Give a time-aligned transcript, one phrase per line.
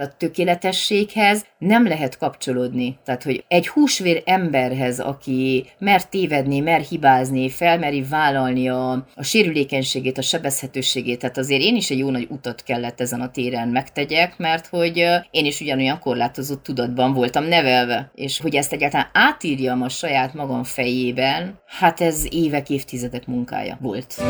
[0.00, 2.98] A tökéletességhez nem lehet kapcsolódni.
[3.04, 10.18] Tehát, hogy egy húsvér emberhez, aki mer tévedni, mer hibázni, felmeri vállalni a, a sérülékenységét,
[10.18, 14.38] a sebezhetőségét, tehát azért én is egy jó nagy utat kellett ezen a téren megtegyek,
[14.38, 14.96] mert hogy
[15.30, 20.64] én is ugyanolyan korlátozott tudatban voltam nevelve, és hogy ezt egyáltalán átírjam a saját magam
[20.64, 24.22] fejében, hát ez évek, évtizedek munkája volt.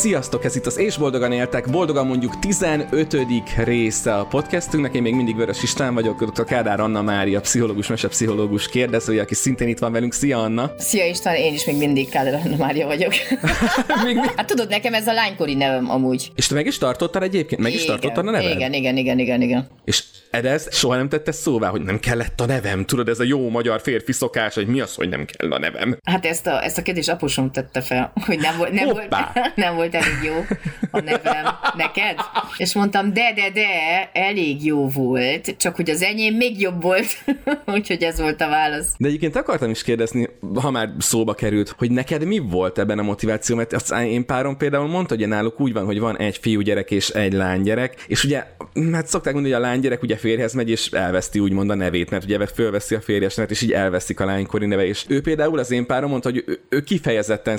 [0.00, 3.16] Sziasztok, ez itt az És Boldogan Éltek, boldogan mondjuk 15.
[3.64, 4.94] része a podcastünknek.
[4.94, 9.68] Én még mindig Vörös István vagyok, a Kádár Anna Mária, pszichológus, pszichológus kérdezője, aki szintén
[9.68, 10.12] itt van velünk.
[10.12, 10.70] Szia Anna!
[10.78, 13.12] Szia István, én is még mindig Kádár Anna Mária vagyok.
[14.04, 14.32] még, még...
[14.36, 16.32] Hát tudod, nekem ez a lánykori nevem amúgy.
[16.34, 17.60] És te meg is tartottad egyébként?
[17.60, 18.50] Meg igen, is tartottad a neved?
[18.50, 19.68] Igen, igen, igen, igen, igen.
[19.84, 22.84] És ez soha nem tette szóvá, hogy nem kellett a nevem.
[22.84, 25.98] Tudod, ez a jó magyar férfi szokás, hogy mi az, hogy nem kell a nevem.
[26.04, 29.14] Hát ezt a, ezt a kérdést apusom tette fel, hogy nem volt, nem volt,
[29.54, 30.44] nem volt elég jó
[30.90, 32.18] a nevem neked.
[32.56, 33.66] És mondtam, de, de, de,
[34.12, 37.24] elég jó volt, csak hogy az enyém még jobb volt.
[37.66, 38.94] Úgyhogy ez volt a válasz.
[38.98, 43.02] De egyébként akartam is kérdezni, ha már szóba került, hogy neked mi volt ebben a
[43.02, 46.90] motiváció, mert az én párom például mondta, hogy náluk úgy van, hogy van egy fiúgyerek
[46.90, 48.46] és egy lánygyerek, és ugye,
[48.92, 52.24] hát szokták mondani, hogy a lánygyerek ugye férjhez megy, és elveszti úgymond a nevét, mert
[52.24, 54.86] ugye fölveszi a férjes nevet, és így elveszik a lánykori neve.
[54.86, 57.58] És ő például az én párom mondta, hogy ő, ő kifejezetten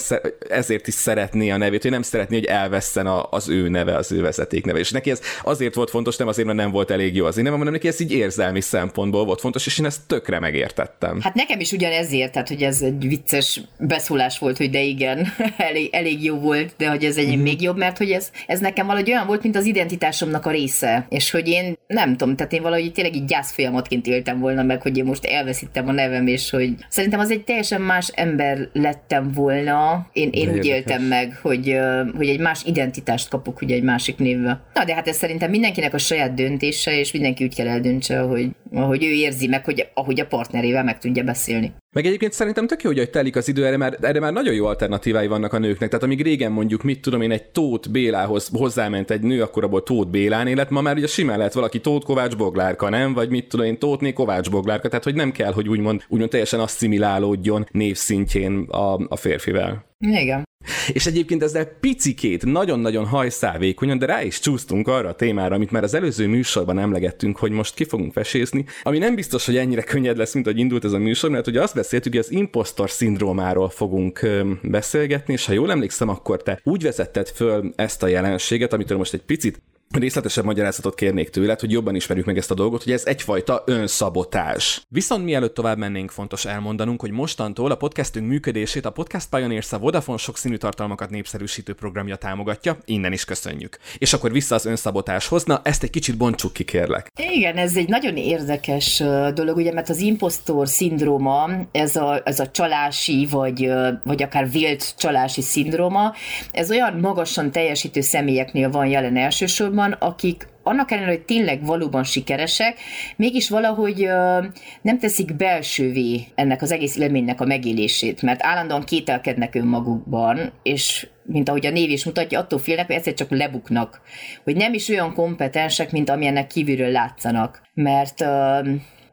[0.50, 4.12] ezért is szeretné a nevét, hogy nem szeretné, hogy elveszten a, az ő neve, az
[4.12, 4.80] ő vezeték neve.
[4.80, 7.44] És neki ez azért volt fontos, nem azért, mert nem volt elég jó az én
[7.44, 11.20] nevem, hanem neki ez így érzelmi szempontból volt fontos, és én ezt tökre megértettem.
[11.22, 15.90] Hát nekem is ugyanezért, tehát hogy ez egy vicces beszólás volt, hogy de igen, elég,
[15.92, 17.42] elég jó volt, de hogy ez egy mm.
[17.42, 21.06] még jobb, mert hogy ez, ez nekem valahogy olyan volt, mint az identitásomnak a része.
[21.10, 24.98] És hogy én nem tudom, tehát én valahogy tényleg így gyászfolyamatként éltem volna meg, hogy
[24.98, 30.08] én most elveszítem a nevem, és hogy szerintem az egy teljesen más ember lettem volna.
[30.14, 31.78] Én, én úgy éltem meg, hogy,
[32.16, 34.62] hogy egy más identitást kapok ugye egy másik névvel.
[34.74, 38.50] Na de hát ez szerintem mindenkinek a saját döntése, és mindenki úgy kell eldöntse, hogy
[38.74, 41.74] ahogy ő érzi meg, hogy ahogy a partnerével meg tudja beszélni.
[41.96, 44.66] Meg egyébként szerintem tök jó, hogy telik az idő, erre már, erre már nagyon jó
[44.66, 45.90] alternatívái vannak a nőknek.
[45.90, 49.84] Tehát amíg régen mondjuk, mit tudom én, egy Tóth Bélához hozzáment egy nő, akkor abból
[49.84, 53.14] Tóth Bélán élet, ma már ugye simán lehet valaki Tóth Kovács Boglárka, nem?
[53.14, 54.88] Vagy mit tudom én, Tóthné Kovács Boglárka.
[54.88, 59.86] Tehát, hogy nem kell, hogy úgymond, úgymond teljesen asszimilálódjon névszintjén a, a férfivel.
[60.00, 60.50] Igen.
[60.94, 65.84] És egyébként ezzel picikét, nagyon-nagyon hajszálvékonyan, de rá is csúsztunk arra a témára, amit már
[65.84, 70.18] az előző műsorban emlegettünk, hogy most ki fogunk vesézni, ami nem biztos, hogy ennyire könnyed
[70.18, 73.70] lesz, mint hogy indult ez a műsor, mert ugye azt beszéltük, hogy az impostor szindrómáról
[73.70, 74.28] fogunk
[74.62, 79.14] beszélgetni, és ha jól emlékszem, akkor te úgy vezetted föl ezt a jelenséget, amitől most
[79.14, 79.62] egy picit
[80.00, 84.82] részletesebb magyarázatot kérnék tőled, hogy jobban ismerjük meg ezt a dolgot, hogy ez egyfajta önszabotás.
[84.90, 89.80] Viszont mielőtt tovább mennénk, fontos elmondanunk, hogy mostantól a podcastünk működését a Podcast Pioneers a
[89.80, 93.78] Vodafone sokszínű tartalmakat népszerűsítő programja támogatja, innen is köszönjük.
[93.98, 97.08] És akkor vissza az önszabotáshoz, na ezt egy kicsit bontsuk ki, kérlek.
[97.34, 99.04] Igen, ez egy nagyon érdekes
[99.34, 103.72] dolog, ugye, mert az impostor szindróma, ez a, ez a csalási, vagy,
[104.04, 106.14] vagy akár vélt csalási szindróma,
[106.52, 112.04] ez olyan magasan teljesítő személyeknél van jelen elsősorban, van, akik annak ellenére, hogy tényleg valóban
[112.04, 112.80] sikeresek,
[113.16, 114.46] mégis valahogy uh,
[114.82, 121.50] nem teszik belsővé ennek az egész élménynek a megélését, mert állandóan kételkednek önmagukban, és mint
[121.50, 124.02] ahogy a név is mutatja, attól félnek, hogy egyszer csak lebuknak,
[124.44, 128.68] hogy nem is olyan kompetensek, mint amilyennek kívülről látszanak, mert uh,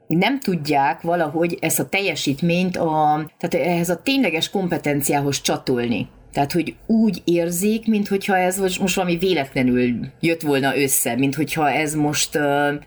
[0.06, 6.08] nem tudják valahogy ezt a teljesítményt a, tehát ehhez a tényleges kompetenciához csatolni.
[6.32, 11.94] Tehát, hogy úgy érzik, mintha ez most valami véletlenül jött volna össze, mint hogyha ez
[11.94, 12.42] most uh,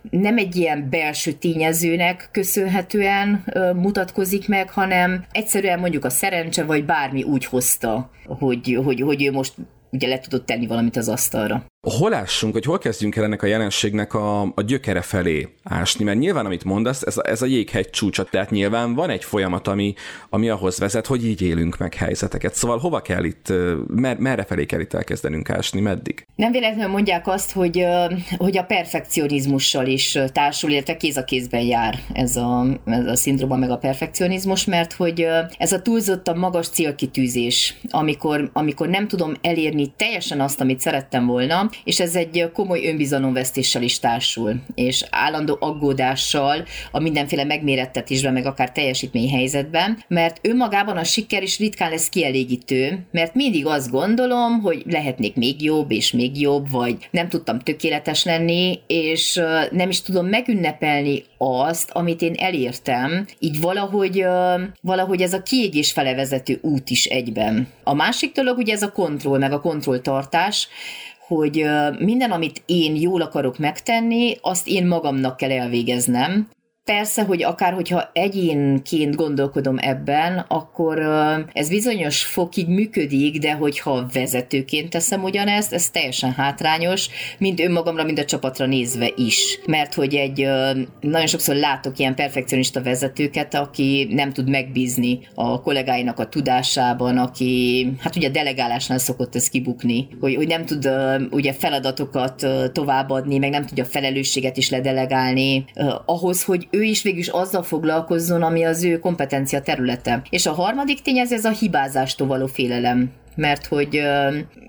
[0.10, 6.86] nem egy ilyen belső tényezőnek köszönhetően uh, mutatkozik meg, hanem egyszerűen mondjuk a szerencse, vagy
[6.86, 9.54] bármi úgy hozta, hogy, hogy, hogy ő most
[9.92, 11.66] ugye le tudott tenni valamit az asztalra.
[11.90, 16.04] Hol ássunk, hogy hol kezdjünk el ennek a jelenségnek a, a gyökere felé ásni?
[16.04, 19.68] Mert nyilván, amit mondasz, ez a, ez a jéghegy csúcsa, tehát nyilván van egy folyamat,
[19.68, 19.94] ami,
[20.30, 22.56] ami ahhoz vezet, hogy így élünk meg helyzeteket.
[22.56, 23.54] Szóval hova kell itt,
[23.88, 26.26] mer, merre felé kell itt elkezdenünk ásni, meddig?
[26.36, 27.86] Nem véletlenül mondják azt, hogy,
[28.38, 33.56] hogy a perfekcionizmussal is társul, illetve kéz a kézben jár ez a, ez a szindróma
[33.56, 35.28] meg a perfekcionizmus, mert hogy
[35.58, 41.26] ez a túlzott a magas célkitűzés, amikor, amikor nem tudom elérni teljesen azt, amit szerettem
[41.26, 48.46] volna, és ez egy komoly önbizalomvesztéssel is társul, és állandó aggódással a mindenféle megmérettetésben, meg
[48.46, 54.84] akár teljesítményhelyzetben, mert önmagában a siker is ritkán lesz kielégítő, mert mindig azt gondolom, hogy
[54.90, 59.42] lehetnék még jobb és még jobb, vagy nem tudtam tökéletes lenni, és
[59.72, 64.26] nem is tudom megünnepelni azt, amit én elértem, így valahogy,
[64.82, 67.68] valahogy ez a kiégés fele vezető út is egyben.
[67.84, 70.68] A másik dolog ugye ez a kontroll, meg a kontrolltartás,
[71.36, 71.66] hogy
[72.00, 76.50] minden, amit én jól akarok megtenni, azt én magamnak kell elvégeznem,
[76.84, 81.00] Persze, hogy akár hogyha egyénként gondolkodom ebben, akkor
[81.54, 88.20] ez bizonyos fokig működik, de hogyha vezetőként teszem ugyanezt, ez teljesen hátrányos, mind önmagamra, mind
[88.20, 89.60] a csapatra nézve is.
[89.66, 90.48] Mert hogy egy,
[91.02, 97.88] nagyon sokszor látok ilyen perfekcionista vezetőket, aki nem tud megbízni a kollégáinak a tudásában, aki,
[98.00, 100.90] hát ugye a delegálásnál szokott ez kibukni, hogy, hogy nem tud
[101.32, 105.66] ugye feladatokat továbbadni, meg nem tudja a felelősséget is ledelegálni,
[106.06, 110.22] ahhoz, hogy ő is végül is azzal foglalkozzon, ami az ő kompetencia területe.
[110.30, 114.02] És a harmadik tényező ez a hibázástól való félelem mert hogy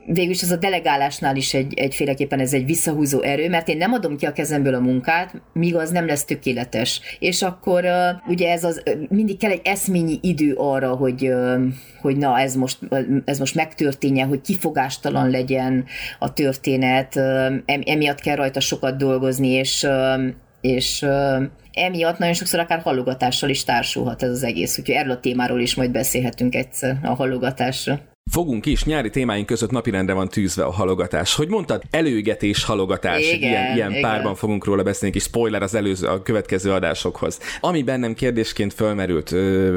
[0.07, 3.93] végül is az a delegálásnál is egy, egyféleképpen ez egy visszahúzó erő, mert én nem
[3.93, 7.01] adom ki a kezemből a munkát, míg az nem lesz tökéletes.
[7.19, 7.85] És akkor
[8.27, 11.33] ugye ez az, mindig kell egy eszményi idő arra, hogy,
[12.01, 12.79] hogy na ez most,
[13.25, 15.85] ez most megtörténjen, hogy kifogástalan legyen
[16.19, 17.17] a történet,
[17.85, 19.87] emiatt kell rajta sokat dolgozni, és
[20.63, 21.07] és
[21.73, 25.75] emiatt nagyon sokszor akár hallogatással is társulhat ez az egész, úgyhogy erről a témáról is
[25.75, 28.01] majd beszélhetünk egyszer a hallogatásra.
[28.31, 31.35] Fogunk is, nyári témáink között napirendre van tűzve a halogatás.
[31.35, 34.03] Hogy mondtad, előgetés, halogatás, igen, ilyen, ilyen igen.
[34.03, 37.39] párban fogunk róla beszélni, kis spoiler az előző, a következő adásokhoz.
[37.61, 39.35] Ami bennem kérdésként fölmerült,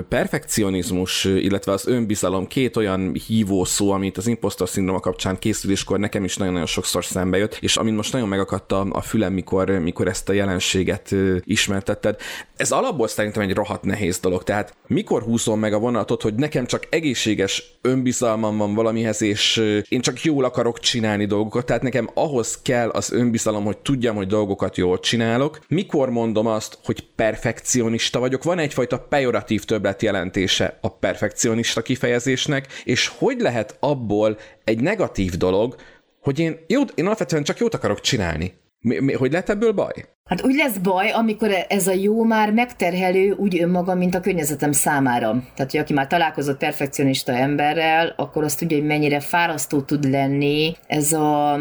[0.08, 6.24] perfekcionizmus, illetve az önbizalom, két olyan hívó szó, amit az impostor szindróma kapcsán készüléskor nekem
[6.24, 10.30] is nagyon-nagyon sokszor szembe jött, és amit most nagyon megadta a fülem, mikor, mikor ezt
[10.30, 12.20] a jelenséget ismertetted.
[12.58, 16.66] Ez alapból szerintem egy rohadt nehéz dolog, tehát mikor húzom meg a vonatot, hogy nekem
[16.66, 19.58] csak egészséges önbizalom önbizalmam van valamihez, és
[19.90, 24.28] én csak jól akarok csinálni dolgokat, tehát nekem ahhoz kell az önbizalom, hogy tudjam, hogy
[24.28, 25.60] dolgokat jól csinálok.
[25.68, 28.44] Mikor mondom azt, hogy perfekcionista vagyok?
[28.44, 35.76] Van egyfajta pejoratív többlet jelentése a perfekcionista kifejezésnek, és hogy lehet abból egy negatív dolog,
[36.22, 38.54] hogy én, jó, én alapvetően csak jót akarok csinálni.
[38.80, 39.94] Mi, mi, hogy lehet ebből baj?
[40.30, 44.72] Hát úgy lesz baj, amikor ez a jó már megterhelő úgy önmaga, mint a környezetem
[44.72, 45.30] számára.
[45.56, 50.76] Tehát, hogy aki már találkozott perfekcionista emberrel, akkor azt tudja, hogy mennyire fárasztó tud lenni
[50.88, 51.60] ez a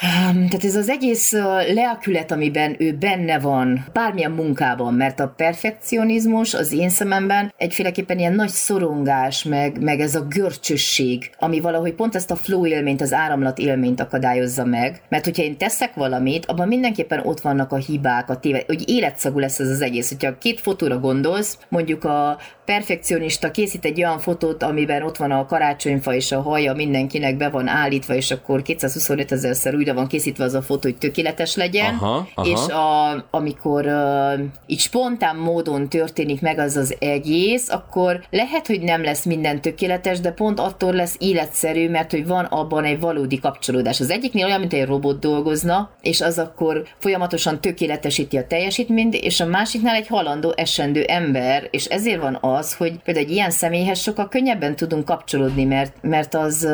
[0.00, 1.32] tehát ez az egész
[1.74, 8.34] lelkület, amiben ő benne van, bármilyen munkában, mert a perfekcionizmus az én szememben egyféleképpen ilyen
[8.34, 13.12] nagy szorongás, meg, meg ez a görcsösség, ami valahogy pont ezt a flow élményt, az
[13.12, 15.02] áramlat élményt akadályozza meg.
[15.08, 19.38] Mert hogyha én teszek valamit, abban mindenképpen ott vannak a hibák, a téve, hogy életszagú
[19.38, 20.08] lesz ez az egész.
[20.08, 25.46] Hogyha két fotóra gondolsz, mondjuk a perfekcionista készít egy olyan fotót, amiben ott van a
[25.46, 30.44] karácsonyfa és a haja mindenkinek be van állítva, és akkor 225 ezerszer újra van készítve
[30.44, 32.48] az a fotó, hogy tökéletes legyen, aha, aha.
[32.48, 38.80] és a, amikor uh, így spontán módon történik meg az az egész, akkor lehet, hogy
[38.80, 43.38] nem lesz minden tökéletes, de pont attól lesz életszerű, mert hogy van abban egy valódi
[43.38, 44.00] kapcsolódás.
[44.00, 49.40] Az egyiknél olyan, mint egy robot dolgozna, és az akkor folyamatosan tökéletesíti a teljesítményt, és
[49.40, 54.00] a másiknál egy halandó, esendő ember, és ezért van az, hogy például egy ilyen személyhez
[54.00, 56.68] sokkal könnyebben tudunk kapcsolódni, mert, mert az,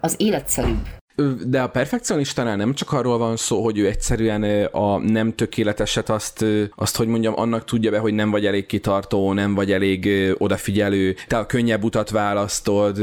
[0.00, 1.02] az életszerűbb.
[1.46, 6.44] De a perfekcionistánál nem csak arról van szó, hogy ő egyszerűen a nem tökéleteset azt,
[6.74, 11.14] azt hogy mondjam, annak tudja be, hogy nem vagy elég kitartó, nem vagy elég odafigyelő,
[11.26, 13.00] te a könnyebb utat választod,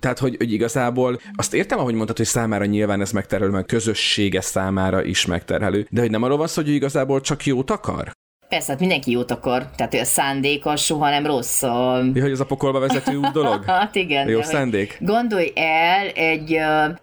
[0.00, 4.40] tehát, hogy, hogy igazából azt értem, ahogy mondtad, hogy számára nyilván ez megterhelő, mert közössége
[4.40, 8.12] számára is megterhelő, de hogy nem arról van szó, hogy ő igazából csak jót akar?
[8.54, 11.62] Persze, hát mindenki jót akar, tehát a szándék az soha nem rossz.
[11.62, 12.02] A...
[12.12, 13.64] Mi, hogy az a pokolba vezető út dolog?
[13.66, 14.28] hát igen.
[14.28, 14.96] Jó szándék?
[15.00, 16.58] Gondolj el egy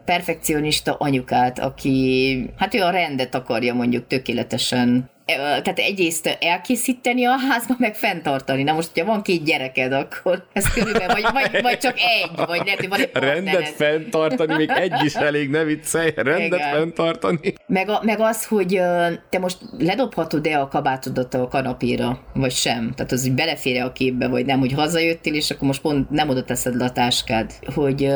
[0.05, 7.75] perfekcionista anyukát, aki, hát ő a rendet akarja mondjuk tökéletesen tehát egyrészt elkészíteni a házba,
[7.77, 8.63] meg fenntartani.
[8.63, 12.61] Na most, hogyha van két gyereked, akkor ez körülbelül, vagy, vagy, vagy csak egy, vagy
[12.65, 16.73] lehet, hogy van egy Rendet fenntartani, még egy is elég, ne viccelj, rendet Igen.
[16.73, 17.53] fenntartani.
[17.67, 18.81] Meg, a, meg az, hogy
[19.29, 22.93] te most ledobhatod-e a kabátodat a kanapéra, vagy sem.
[22.95, 26.29] Tehát az, hogy belefér a képbe, vagy nem, hogy hazajöttél, és akkor most pont nem
[26.29, 27.53] oda teszed le a táskád.
[27.75, 28.07] Hogy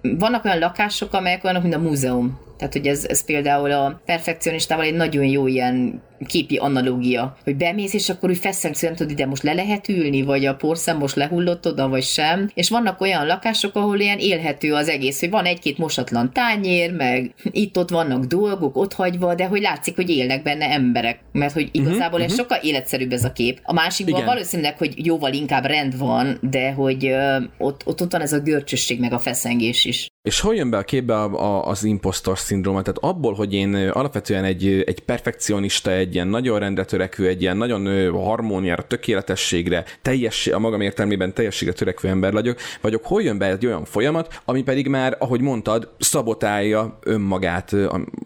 [0.00, 4.84] vannak olyan lakások, amelyek olyanok, mint a múzeum Tehát, hogy ez, ez például a perfekcionistával
[4.84, 9.26] egy nagyon jó ilyen képi analógia, hogy bemész, és akkor úgy feszengsz, nem tudod, ide
[9.26, 12.50] most le lehet ülni, vagy a porszem most lehullott oda, vagy sem.
[12.54, 17.34] És vannak olyan lakások, ahol ilyen élhető az egész, hogy van egy-két mosatlan tányér, meg
[17.42, 21.20] itt-ott vannak dolgok, ott hagyva, de hogy látszik, hogy élnek benne emberek.
[21.32, 22.38] Mert hogy igazából uh-huh, ez uh-huh.
[22.38, 23.60] sokkal életszerűbb ez a kép.
[23.62, 24.34] A másikban Igen.
[24.34, 28.40] valószínűleg, hogy jóval inkább rend van, de hogy uh, ott, ott, ott van ez a
[28.40, 30.10] görcsösség, meg a feszengés is.
[30.22, 32.82] És hol jön be a képbe a, a, az impostor szindróma?
[32.82, 37.56] Tehát abból, hogy én alapvetően egy, egy perfekcionista, egy ilyen nagyon rendre törekvő, egy ilyen
[37.56, 43.46] nagyon harmóniára, tökéletességre, teljes, a magam értelmében teljességre törekvő ember vagyok, vagyok, hol jön be
[43.46, 47.76] egy olyan folyamat, ami pedig már, ahogy mondtad, szabotálja önmagát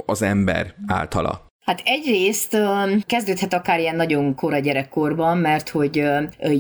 [0.07, 1.46] az ember általa?
[1.67, 2.57] Hát egyrészt
[3.07, 6.03] kezdődhet akár ilyen nagyon kora gyerekkorban, mert hogy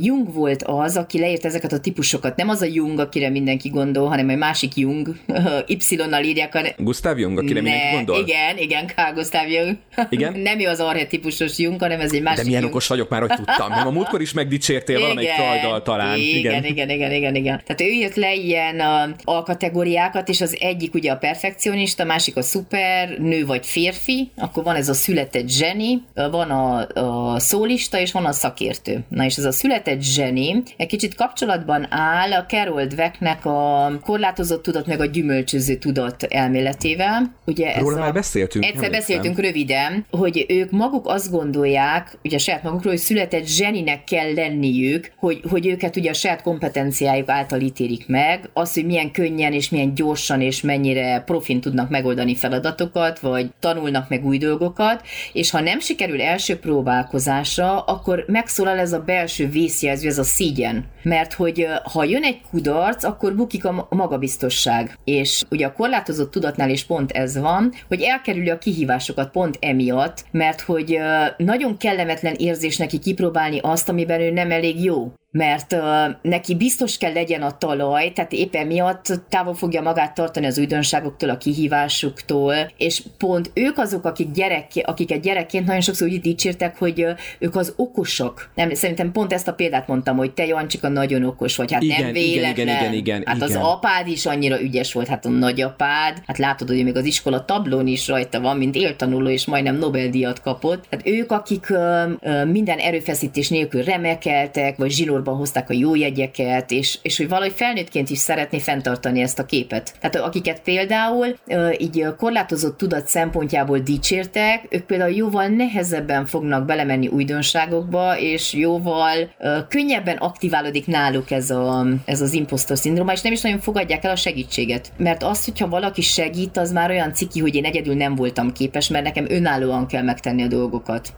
[0.02, 2.36] Jung volt az, aki leírt ezeket a típusokat.
[2.36, 5.16] Nem az a Jung, akire mindenki gondol, hanem egy másik Jung,
[5.88, 6.54] Y-nal írják.
[6.54, 6.60] A...
[6.76, 8.18] Gustav Jung, akire ne, mindenki gondol?
[8.18, 9.76] Igen, igen, Carl Gustav Jung.
[10.08, 10.38] Igen?
[10.48, 12.72] nem ő az archetípusos Jung, hanem ez egy másik De milyen Jung.
[12.72, 13.68] okos vagyok már, hogy tudtam.
[13.68, 16.18] Nem, a múltkor is megdicsértél valamelyik trajdal talán.
[16.18, 17.62] Igen, igen, igen, igen, igen, igen.
[17.66, 18.82] Tehát ő írt le ilyen
[19.24, 24.62] alkategóriákat, és az egyik ugye a perfekcionista, a másik a szuper, nő vagy férfi, akkor
[24.62, 26.86] van ez a született zseni, van a,
[27.34, 29.04] a szólista, és van a szakértő.
[29.08, 34.62] Na és ez a született zseni egy kicsit kapcsolatban áll a Carol Dwecknek a korlátozott
[34.62, 37.34] tudat meg a gyümölcsöző tudat elméletével.
[37.46, 38.64] Ugye ez Róla a, már beszéltünk.
[38.64, 44.04] Egyszer beszéltünk röviden, hogy ők maguk azt gondolják, ugye a saját magukról, hogy született zseninek
[44.04, 49.10] kell lenniük, hogy, hogy őket ugye a saját kompetenciájuk által ítélik meg, az, hogy milyen
[49.10, 54.85] könnyen és milyen gyorsan és mennyire profin tudnak megoldani feladatokat, vagy tanulnak meg új dolgokat,
[54.86, 60.22] dolgokat, és ha nem sikerül első próbálkozásra, akkor megszólal ez a belső vészjelző, ez a
[60.22, 60.84] szígyen.
[61.02, 64.98] Mert hogy ha jön egy kudarc, akkor bukik a magabiztosság.
[65.04, 70.24] És ugye a korlátozott tudatnál is pont ez van, hogy elkerüli a kihívásokat pont emiatt,
[70.30, 70.98] mert hogy
[71.36, 75.80] nagyon kellemetlen érzés neki kipróbálni azt, amiben ő nem elég jó mert uh,
[76.22, 81.28] neki biztos kell legyen a talaj, tehát éppen miatt távol fogja magát tartani az újdonságoktól,
[81.28, 87.02] a kihívásuktól, és pont ők azok, akik gyerek, akiket gyerekként nagyon sokszor úgy dicsértek, hogy
[87.02, 88.50] uh, ők az okosak.
[88.54, 92.02] Nem, szerintem pont ezt a példát mondtam, hogy te Jancsika nagyon okos vagy, hát igen,
[92.02, 92.66] nem véletlen.
[92.66, 93.48] Igen, igen, igen, hát igen.
[93.48, 97.44] az apád is annyira ügyes volt, hát a nagyapád, hát látod, hogy még az iskola
[97.44, 100.84] tablón is rajta van, mint éltanuló, és majdnem Nobel-díjat kapott.
[100.90, 106.70] Hát ők, akik uh, minden erőfeszítés nélkül remekeltek, vagy zsinór sorban hozták a jó jegyeket,
[106.70, 109.94] és, és hogy valahogy felnőttként is szeretné fenntartani ezt a képet.
[110.00, 111.36] Tehát akiket például
[111.78, 119.30] így korlátozott tudat szempontjából dicsértek, ők például jóval nehezebben fognak belemenni újdonságokba, és jóval
[119.68, 124.10] könnyebben aktiválódik náluk ez, a, ez az impostor szindróma, és nem is nagyon fogadják el
[124.10, 124.92] a segítséget.
[124.96, 128.88] Mert az, hogyha valaki segít, az már olyan ciki, hogy én egyedül nem voltam képes,
[128.88, 131.08] mert nekem önállóan kell megtenni a dolgokat.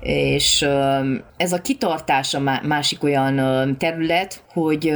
[0.00, 0.66] És
[1.36, 3.33] ez a kitartás a másik olyan
[3.78, 4.92] terület, hogy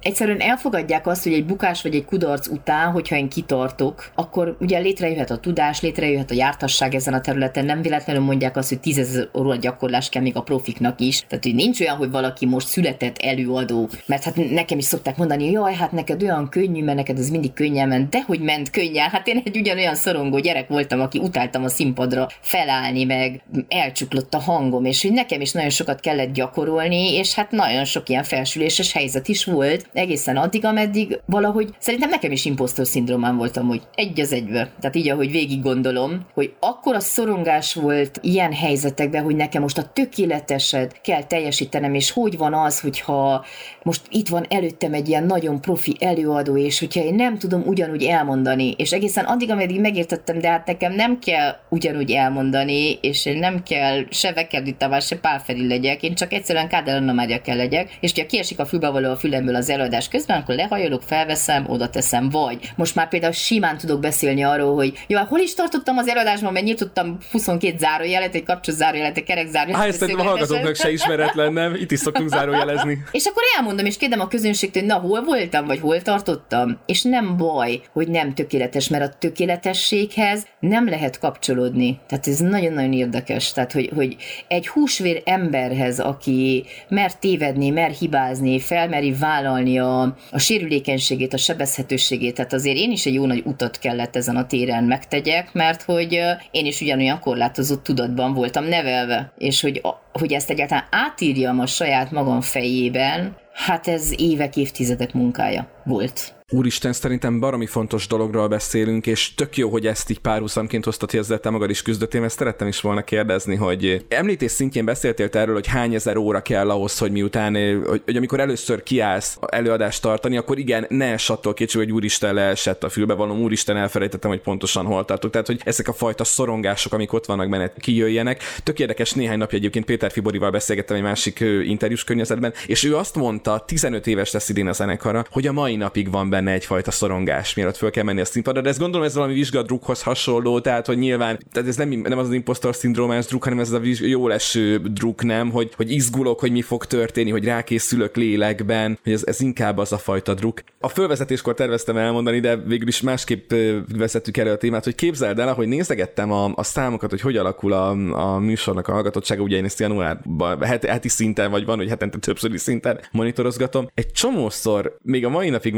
[0.00, 4.78] egyszerűen elfogadják azt, hogy egy bukás vagy egy kudarc után, hogyha én kitartok, akkor ugye
[4.78, 9.28] létrejöhet a tudás, létrejöhet a jártasság ezen a területen, nem véletlenül mondják azt, hogy tízezer
[9.38, 11.24] óra gyakorlás kell még a profiknak is.
[11.28, 15.44] Tehát, hogy nincs olyan, hogy valaki most született előadó, mert hát nekem is szokták mondani,
[15.44, 18.70] hogy jaj, hát neked olyan könnyű, mert neked ez mindig könnyen ment, de hogy ment
[18.70, 24.34] könnyen, hát én egy ugyanolyan szorongó gyerek voltam, aki utáltam a színpadra felállni, meg elcsuklott
[24.34, 28.08] a hangom, és hogy nekem is nagyon sokat kellett gyakorolni, és hát nagyon nagyon sok
[28.08, 33.66] ilyen felsüléses helyzet is volt, egészen addig, ameddig valahogy szerintem nekem is imposztor szindrómám voltam,
[33.66, 34.70] hogy egy az egybe.
[34.80, 39.78] Tehát így, ahogy végig gondolom, hogy akkor a szorongás volt ilyen helyzetekben, hogy nekem most
[39.78, 43.44] a tökéleteset kell teljesítenem, és hogy van az, hogyha
[43.82, 48.04] most itt van előttem egy ilyen nagyon profi előadó, és hogyha én nem tudom ugyanúgy
[48.04, 53.38] elmondani, és egészen addig, ameddig megértettem, de hát nekem nem kell ugyanúgy elmondani, és én
[53.38, 57.53] nem kell se Vekerdi Tamás, se Pál Feri legyek, én csak egyszerűen Kádár Anna kell
[57.54, 61.88] legyek, és ha kiesik a fülbevaló a fülemből az előadás közben, akkor lehajolok, felveszem, oda
[61.88, 66.08] teszem, vagy most már például simán tudok beszélni arról, hogy jó, hol is tartottam az
[66.08, 69.84] előadásban, mert nyitottam 22 zárójelet, egy kapcsolat zárójelet, egy kerek zárójelet.
[69.84, 71.74] Hát ezt a hallgatóknak se ismeretlen, nem?
[71.74, 72.98] Itt is szoktunk zárójelezni.
[73.12, 76.78] és akkor elmondom, és kérdem a közönségtől, hogy na, hol voltam, vagy hol tartottam?
[76.86, 82.00] És nem baj, hogy nem tökéletes, mert a tökéletességhez nem lehet kapcsolódni.
[82.08, 83.52] Tehát ez nagyon-nagyon érdekes.
[83.52, 84.16] Tehát, hogy, hogy
[84.48, 91.36] egy húsvér emberhez, aki mert tévedni, tévedni, mer hibázni, felmeri vállalni a, a sérülékenységét, a
[91.36, 92.34] sebezhetőségét.
[92.34, 96.20] Tehát azért én is egy jó nagy utat kellett ezen a téren megtegyek, mert hogy
[96.50, 99.82] én is ugyanolyan korlátozott tudatban voltam nevelve, és hogy,
[100.12, 106.34] hogy ezt egyáltalán átírjam a saját magam fejében, hát ez évek, évtizedek munkája volt.
[106.50, 111.20] Úristen, szerintem baromi fontos dologról beszélünk, és tök jó, hogy ezt így párhuzamként hoztad, hogy
[111.20, 115.38] ezzel te magad is küzdöttél, ezt szerettem is volna kérdezni, hogy említés szintjén beszéltél te
[115.38, 117.54] erről, hogy hány ezer óra kell ahhoz, hogy miután,
[117.88, 122.34] hogy, hogy amikor először kiállsz előadást tartani, akkor igen, ne ess attól kétség, hogy úristen
[122.34, 125.30] leesett a fülbe, való úristen elfelejtettem, hogy pontosan hol tartok.
[125.30, 128.42] Tehát, hogy ezek a fajta szorongások, amik ott vannak benne, kijöjjenek.
[128.62, 133.14] Tök érdekes, néhány napja egyébként Péter Fiborival beszélgettem egy másik interjús környezetben, és ő azt
[133.14, 137.54] mondta, 15 éves lesz idén a zenekara, hogy a mai napig van benne egyfajta szorongás,
[137.54, 140.98] mielőtt föl kell menni a színpadra, de ezt gondolom ez valami vizsgadrukhoz hasonló, tehát hogy
[140.98, 144.28] nyilván, tehát ez nem, nem az az impostor szindrómás druk, hanem ez a viz, jó
[144.28, 149.22] leső druk, nem, hogy, hogy izgulok, hogy mi fog történni, hogy rákészülök lélekben, hogy ez,
[149.26, 150.62] ez inkább az a fajta druk.
[150.80, 153.52] A fölvezetéskor terveztem elmondani, de végül is másképp
[153.96, 157.72] vezettük elő a témát, hogy képzeld el, hogy nézegettem a, a számokat, hogy hogy alakul
[157.72, 157.90] a,
[158.34, 162.18] a műsornak a hallgatottsága, ugye én ezt januárban, heti, heti szinten, vagy van, hogy hetente
[162.18, 163.88] többszöri szinten monitorozgatom.
[163.94, 165.74] Egy csomószor még a mai napig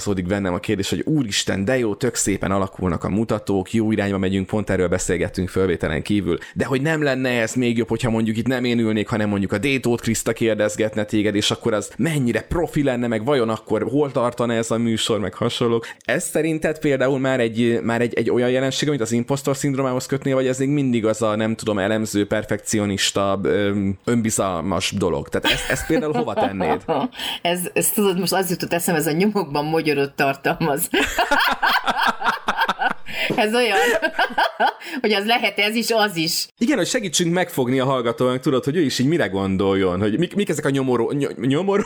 [0.00, 4.18] megfogalmazódik bennem a kérdés, hogy úristen, de jó, tök szépen alakulnak a mutatók, jó irányba
[4.18, 8.36] megyünk, pont erről beszélgettünk fölvételen kívül, de hogy nem lenne ez még jobb, hogyha mondjuk
[8.36, 12.42] itt nem én ülnék, hanem mondjuk a Détót Kriszta kérdezgetne téged, és akkor az mennyire
[12.42, 15.86] profi lenne, meg vajon akkor hol tartana ez a műsor, meg hasonlók.
[16.04, 20.34] Ez szerinted például már egy, már egy, egy olyan jelenség, amit az impostor szindrómához kötnél,
[20.34, 23.40] vagy ez még mindig az a nem tudom, elemző, perfekcionista,
[24.04, 25.28] önbizalmas dolog?
[25.28, 26.84] Tehát ezt, ezt például hova tennéd?
[27.42, 30.88] ez, ez tudod, most az jutott eszem, ez a nyomokban magyarot tartalmaz.
[33.36, 33.78] ez olyan,
[35.00, 36.48] hogy az lehet ez is, az is.
[36.58, 40.34] Igen, hogy segítsünk megfogni a hallgatónak, tudod, hogy ő is így mire gondoljon, hogy mik,
[40.34, 41.10] mik ezek a nyomoró...
[41.10, 41.84] Ny- nyomoró?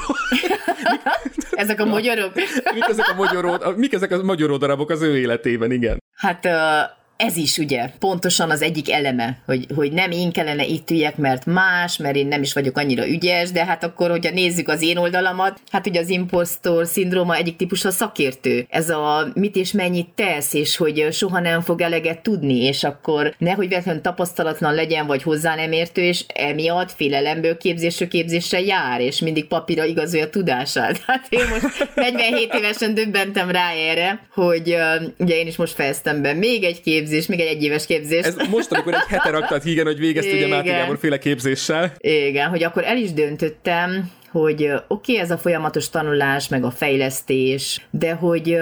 [1.51, 2.35] ezek a magyarok?
[2.75, 6.03] mik ezek a magyaró, mik ezek a magyaró darabok az ő életében, igen?
[6.15, 10.91] Hát uh ez is ugye pontosan az egyik eleme, hogy, hogy nem én kellene itt
[10.91, 14.69] üljek, mert más, mert én nem is vagyok annyira ügyes, de hát akkor, hogyha nézzük
[14.69, 18.67] az én oldalamat, hát ugye az impostor szindróma egyik típus a szakértő.
[18.69, 23.35] Ez a mit és mennyit tesz, és hogy soha nem fog eleget tudni, és akkor
[23.39, 29.21] nehogy véletlenül tapasztalatlan legyen, vagy hozzá nem értő, és emiatt félelemből képzésről képzésre jár, és
[29.21, 31.03] mindig papírra igazolja tudását.
[31.15, 34.77] Hát én most 47 évesen döbbentem rá erre, hogy
[35.19, 38.25] ugye én is most fejeztem be még egy kép képzés, még egy egyéves képzés.
[38.25, 41.93] Ez most, amikor egy hete raktad hígen, hogy végezt ugye Máté Gábor féle képzéssel.
[41.99, 46.71] Igen, hogy akkor el is döntöttem, hogy oké, okay, ez a folyamatos tanulás, meg a
[46.71, 48.57] fejlesztés, de hogy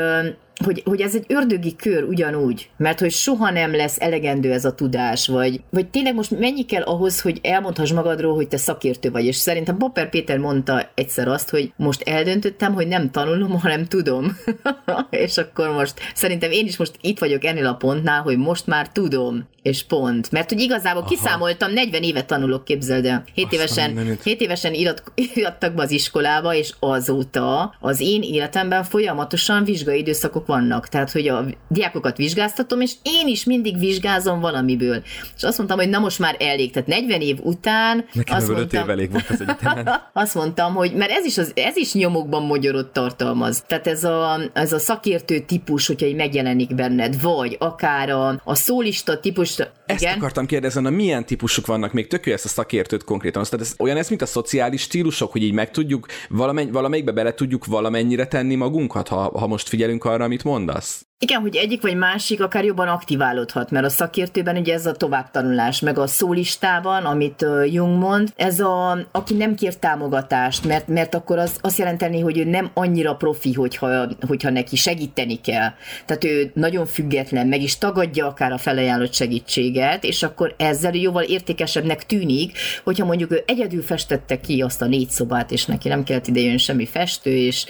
[0.65, 4.75] hogy, hogy ez egy ördögi kör ugyanúgy, mert hogy soha nem lesz elegendő ez a
[4.75, 9.25] tudás, vagy, vagy tényleg most mennyi kell ahhoz, hogy elmondhass magadról, hogy te szakértő vagy,
[9.25, 14.37] és szerintem Popper Péter mondta egyszer azt, hogy most eldöntöttem, hogy nem tanulom, hanem tudom.
[15.11, 18.89] és akkor most szerintem én is most itt vagyok ennél a pontnál, hogy most már
[18.89, 20.31] tudom, és pont.
[20.31, 21.11] Mert hogy igazából Aha.
[21.11, 23.25] kiszámoltam, 40 évet tanulok, képzeld el.
[23.35, 29.65] 7 évesen, 7 évesen irat, irattak be az iskolába, és azóta az én életemben folyamatosan
[29.65, 30.89] vizsgai időszakok vannak.
[30.89, 35.03] Tehát, hogy a diákokat vizsgáztatom, és én is mindig vizsgázom valamiből.
[35.37, 36.73] És azt mondtam, hogy na most már elég.
[36.73, 38.05] Tehát 40 év után...
[38.13, 39.89] Nekem azt mondtam, év elég volt az egyetemen.
[40.13, 43.63] azt mondtam, hogy mert ez is, az, ez is nyomokban magyarot tartalmaz.
[43.67, 48.55] Tehát ez a, ez a szakértő típus, hogyha így megjelenik benned, vagy akár a, a
[48.55, 49.59] szólista típus.
[49.87, 50.17] Ezt igen?
[50.17, 52.07] akartam kérdezni, na milyen típusok vannak még?
[52.07, 53.43] Tök ezt a szakértőt konkrétan.
[53.43, 57.35] Tehát ez olyan ez, mint a szociális stílusok, hogy így meg tudjuk, valamegy, valamelyikbe bele
[57.35, 61.05] tudjuk valamennyire tenni magunkat, ha, ha most figyelünk arra, amit mondasz?
[61.25, 65.81] Igen, hogy egyik vagy másik akár jobban aktiválódhat, mert a szakértőben ugye ez a továbbtanulás,
[65.81, 71.39] meg a szólistában, amit Jung mond, ez a, aki nem kér támogatást, mert, mert akkor
[71.39, 75.71] az azt jelenteni, hogy ő nem annyira profi, hogyha, hogyha neki segíteni kell.
[76.07, 81.23] Tehát ő nagyon független, meg is tagadja akár a felajánlott segítséget, és akkor ezzel jóval
[81.23, 86.05] értékesebbnek tűnik, hogyha mondjuk ő egyedül festette ki azt a négy szobát, és neki nem
[86.05, 87.65] kellett idejön semmi festő, és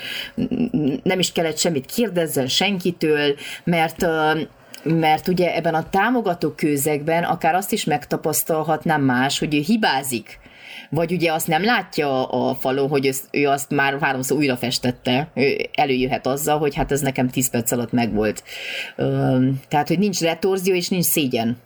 [1.02, 4.06] nem is kellett semmit kérdezzen senkitől, mert
[4.84, 10.38] mert ugye ebben a támogató közegben akár azt is megtapasztalhatnám más, hogy ő hibázik,
[10.90, 15.68] vagy ugye azt nem látja a falon, hogy ő, azt már háromszor újra festette, ő
[15.72, 18.42] előjöhet azzal, hogy hát ez nekem tíz perc alatt megvolt.
[19.68, 21.56] Tehát, hogy nincs retorzió és nincs szégyen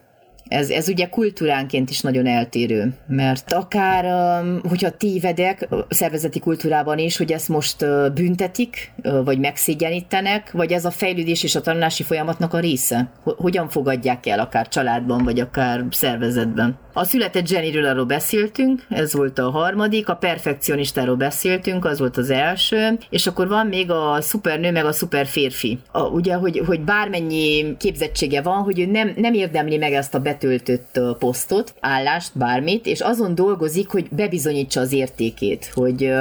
[0.49, 7.17] ez, ez ugye kultúránként is nagyon eltérő, mert akár, um, hogyha tévedek szervezeti kultúrában is,
[7.17, 12.03] hogy ezt most uh, büntetik, uh, vagy megszégyenítenek, vagy ez a fejlődés és a tanulási
[12.03, 13.11] folyamatnak a része?
[13.23, 16.79] Hogyan fogadják el, akár családban, vagy akár szervezetben?
[16.93, 22.31] A született Jennyről arról beszéltünk, ez volt a harmadik, a perfekcionistáról beszéltünk, az volt az
[22.31, 25.79] első, és akkor van még a szupernő, meg a szuper férfi.
[25.93, 30.19] A, ugye, hogy, hogy bármennyi képzettsége van, hogy ő nem, nem érdemli meg ezt a
[30.19, 36.13] bet betöltött posztot, állást, bármit, és azon dolgozik, hogy bebizonyítsa az értékét, hogy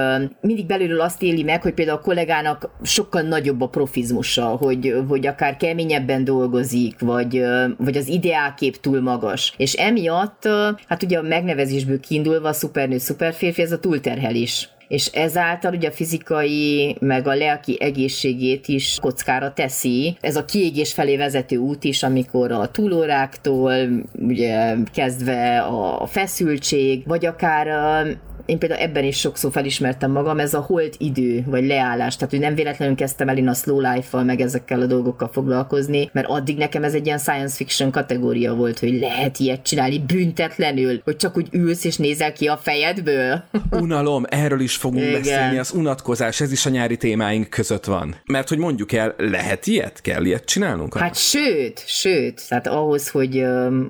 [0.42, 5.28] mindig belülről azt éli meg, hogy például a kollégának sokkal nagyobb a profizmusa, hogy, hogy
[5.28, 7.44] akár keményebben dolgozik, vagy,
[7.78, 9.54] vagy az ideálkép túl magas.
[9.58, 10.48] És emiatt,
[10.88, 16.96] hát ugye a megnevezésből kiindulva szupernő, szuperférfi, ez a túlterhelés és ezáltal ugye a fizikai,
[17.00, 20.18] meg a lelki egészségét is kockára teszi.
[20.22, 23.74] Ez a kiégés felé vezető út is, amikor a túlóráktól,
[24.20, 27.68] ugye kezdve a feszültség, vagy akár
[28.46, 32.40] én például ebben is sokszor felismertem magam, ez a holt idő, vagy leállás, tehát hogy
[32.40, 36.58] nem véletlenül kezdtem el én a slow life-val, meg ezekkel a dolgokkal foglalkozni, mert addig
[36.58, 41.38] nekem ez egy ilyen science fiction kategória volt, hogy lehet ilyet csinálni büntetlenül, hogy csak
[41.38, 43.44] úgy ülsz és nézel ki a fejedből.
[43.72, 45.14] Unalom, erről is fogunk Igen.
[45.14, 48.16] beszélni, az unatkozás, ez is a nyári témáink között van.
[48.26, 50.02] Mert hogy mondjuk el, lehet ilyet?
[50.02, 50.98] Kell ilyet csinálnunk?
[50.98, 53.46] Hát sőt, sőt, tehát ahhoz, hogy,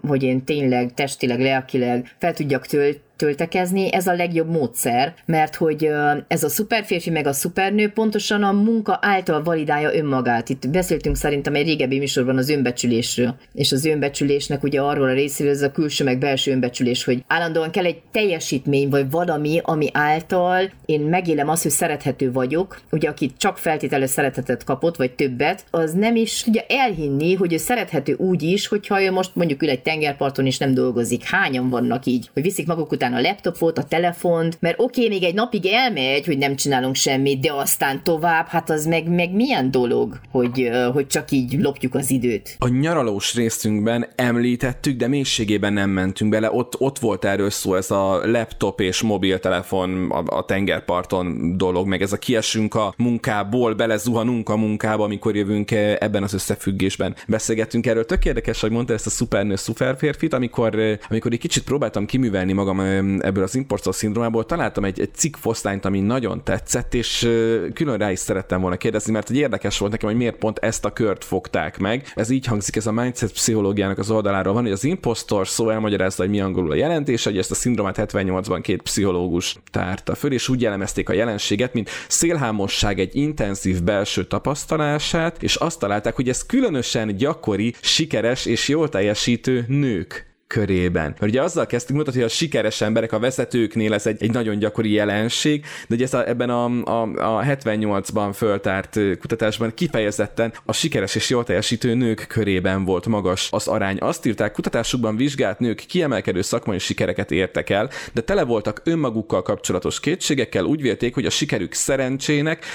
[0.07, 5.89] hogy én tényleg testileg, lelkileg fel tudjak tölt, töltekezni, ez a legjobb módszer, mert hogy
[6.27, 10.49] ez a szuperférfi meg a szupernő pontosan a munka által validálja önmagát.
[10.49, 15.53] Itt beszéltünk szerintem egy régebbi műsorban az önbecsülésről, és az önbecsülésnek ugye arról a részéről
[15.53, 20.71] ez a külső meg belső önbecsülés, hogy állandóan kell egy teljesítmény, vagy valami, ami által
[20.85, 25.93] én megélem azt, hogy szerethető vagyok, ugye aki csak feltételő szeretetet kapott, vagy többet, az
[25.93, 29.81] nem is tudja elhinni, hogy ő szerethető úgy is, hogyha ő most mondjuk ül egy
[29.81, 31.23] tengerparton és nem dolgozik.
[31.23, 35.23] Hányan vannak így, hogy viszik maguk után a laptopot, a telefont, mert oké, okay, még
[35.23, 39.71] egy napig elmegy, hogy nem csinálunk semmit, de aztán tovább, hát az meg, meg milyen
[39.71, 42.55] dolog, hogy, hogy csak így lopjuk az időt.
[42.59, 47.91] A nyaralós részünkben említettük, de mélységében nem mentünk bele, ott, ott volt erről szó ez
[47.91, 54.49] a laptop és mobiltelefon a, a tengerparton dolog, meg ez a kiesünk a munkából, belezuhanunk
[54.49, 57.15] a munkába, amikor jövünk e, ebben az összefüggésben.
[57.27, 62.05] Beszélgettünk erről, tök érdekes, hogy mondta ezt a szupernő, szuperférfit, amikor, amikor egy kicsit próbáltam
[62.05, 62.79] kiművelni magam
[63.19, 67.29] ebből az impostor szindrómából találtam egy, egy cikk foszlányt, ami nagyon tetszett, és
[67.73, 70.85] külön rá is szerettem volna kérdezni, mert egy érdekes volt nekem, hogy miért pont ezt
[70.85, 72.11] a kört fogták meg.
[72.15, 76.21] Ez így hangzik, ez a mindset pszichológiának az oldaláról van, hogy az impostor szó elmagyarázza,
[76.21, 80.49] hogy mi angolul a jelentés, hogy ezt a szindrómát 78-ban két pszichológus tárta föl, és
[80.49, 86.45] úgy jellemezték a jelenséget, mint szélhámosság egy intenzív belső tapasztalását, és azt találták, hogy ez
[86.45, 91.03] különösen gyakori, sikeres és jól teljesítő nők körében.
[91.03, 94.59] Mert ugye azzal kezdtük mutatni, hogy a sikeres emberek, a vezetőknél ez egy, egy nagyon
[94.59, 97.01] gyakori jelenség, de ugye ez a, ebben a, a,
[97.37, 103.67] a 78-ban föltárt kutatásban kifejezetten a sikeres és jól teljesítő nők körében volt magas az
[103.67, 103.97] arány.
[103.99, 109.99] Azt írták, kutatásukban vizsgált nők kiemelkedő szakmai sikereket értek el, de tele voltak önmagukkal kapcsolatos
[109.99, 112.65] kétségekkel, úgy vélték, hogy a sikerük szerencsének,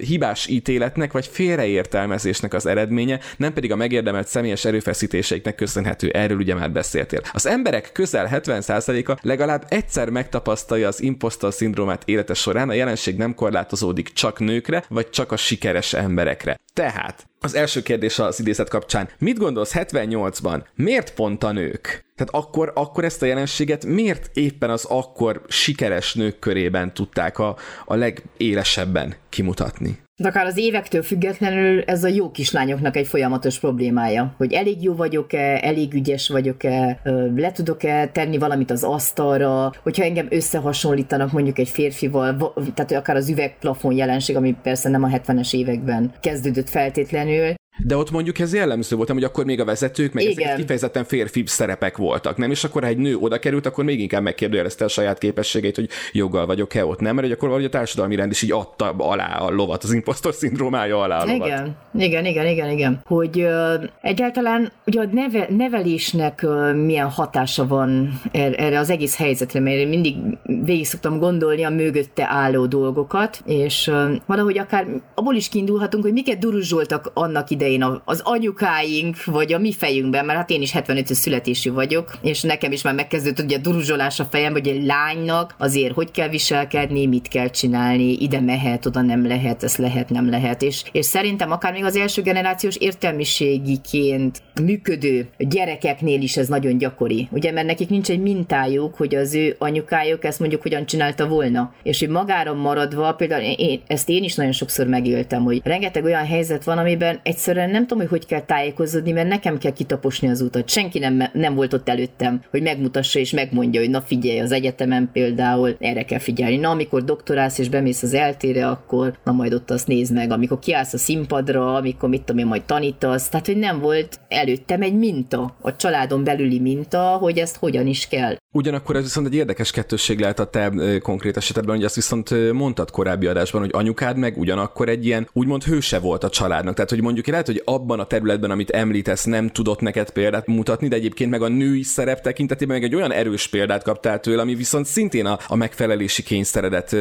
[0.00, 6.08] hibás ítéletnek vagy félreértelmezésnek az eredménye, nem pedig a megérdemelt személyes erőfeszítéseiknek köszönhető.
[6.08, 7.34] Erről ugye már beszéltél beszél.
[7.34, 13.34] Az emberek közel 70%-a legalább egyszer megtapasztalja az impostor szindrómát élete során, a jelenség nem
[13.34, 16.60] korlátozódik csak nőkre, vagy csak a sikeres emberekre.
[16.72, 19.08] Tehát, az első kérdés az idézet kapcsán.
[19.18, 20.64] Mit gondolsz 78-ban?
[20.74, 22.04] Miért pont a nők?
[22.14, 27.56] Tehát akkor, akkor ezt a jelenséget miért éppen az akkor sikeres nők körében tudták a,
[27.84, 30.04] a legélesebben kimutatni?
[30.18, 34.94] De akár az évektől függetlenül ez a jó kislányoknak egy folyamatos problémája, hogy elég jó
[34.94, 37.00] vagyok-e, elég ügyes vagyok-e,
[37.36, 43.28] le tudok-e tenni valamit az asztalra, hogyha engem összehasonlítanak mondjuk egy férfival, tehát akár az
[43.28, 48.96] üvegplafon jelenség, ami persze nem a 70-es években kezdődött feltétlenül, de ott mondjuk ez jellemző
[48.96, 50.44] volt, hogy akkor még a vezetők, meg Igen.
[50.44, 52.50] ezek kifejezetten férfi szerepek voltak, nem?
[52.50, 55.88] És akkor ha egy nő oda került, akkor még inkább megkérdőjelezte a saját képességeit, hogy
[56.12, 57.14] joggal vagyok-e ott, nem?
[57.14, 61.00] Mert akkor valahogy a társadalmi rend is így adta alá a lovat, az impostor szindrómája
[61.00, 61.46] alá a lovat.
[61.46, 63.00] Igen, igen, igen, igen, igen.
[63.04, 69.16] Hogy uh, egyáltalán ugye a neve, nevelésnek uh, milyen hatása van er, erre az egész
[69.16, 74.86] helyzetre, mert én mindig végig szoktam gondolni a mögötte álló dolgokat, és uh, valahogy akár
[75.14, 80.24] abból is kiindulhatunk, hogy miket duruzsoltak annak ide idején az anyukáink, vagy a mi fejünkben,
[80.24, 84.20] mert hát én is 75 születésű vagyok, és nekem is már megkezdődött ugye a duruzsolás
[84.20, 89.00] a fejem, hogy egy lánynak azért hogy kell viselkedni, mit kell csinálni, ide mehet, oda
[89.00, 94.42] nem lehet, ez lehet, nem lehet, és, és szerintem akár még az első generációs értelmiségiként
[94.62, 99.56] működő gyerekeknél is ez nagyon gyakori, ugye, mert nekik nincs egy mintájuk, hogy az ő
[99.58, 104.34] anyukájuk ezt mondjuk hogyan csinálta volna, és hogy magára maradva, például én, ezt én is
[104.34, 108.26] nagyon sokszor megéltem, hogy rengeteg olyan helyzet van, amiben egyszer egyszerűen nem tudom, hogy hogy
[108.26, 110.68] kell tájékozódni, mert nekem kell kitaposni az utat.
[110.68, 115.10] Senki nem, nem volt ott előttem, hogy megmutassa és megmondja, hogy na figyelj, az egyetemen
[115.12, 116.56] például erre kell figyelni.
[116.56, 120.30] Na, amikor doktorálsz és bemész az eltére, akkor na majd ott azt nézd meg.
[120.30, 123.28] Amikor kiállsz a színpadra, amikor mit tudom én, majd tanítasz.
[123.28, 128.08] Tehát, hogy nem volt előttem egy minta, a családon belüli minta, hogy ezt hogyan is
[128.08, 128.36] kell.
[128.52, 132.90] Ugyanakkor ez viszont egy érdekes kettősség lehet a te konkrét esetedben, hogy azt viszont mondtad
[132.90, 136.74] korábbi adásban, hogy anyukád meg ugyanakkor egy ilyen úgymond hőse volt a családnak.
[136.74, 140.88] Tehát, hogy mondjuk lehet, hogy abban a területben, amit említesz, nem tudott neked példát mutatni,
[140.88, 144.54] de egyébként meg a női szerep tekintetében meg egy olyan erős példát kaptál tőle, ami
[144.54, 146.96] viszont szintén a, a megfelelési kényszeredet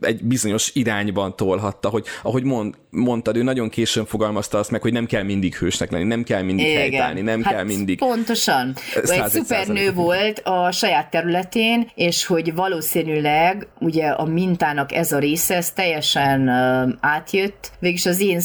[0.00, 4.92] egy bizonyos irányban tolhatta, hogy ahogy mond, mondtad, ő nagyon későn fogalmazta azt meg, hogy
[4.92, 6.78] nem kell mindig hősnek lenni, nem kell mindig Igen.
[6.78, 7.98] helytállni, nem hát kell mindig.
[7.98, 8.74] Pontosan.
[8.94, 15.56] Egy szupernő volt a saját területén, és hogy valószínűleg ugye a mintának ez a része,
[15.56, 16.48] ez teljesen
[17.00, 18.40] átjött, végülis az én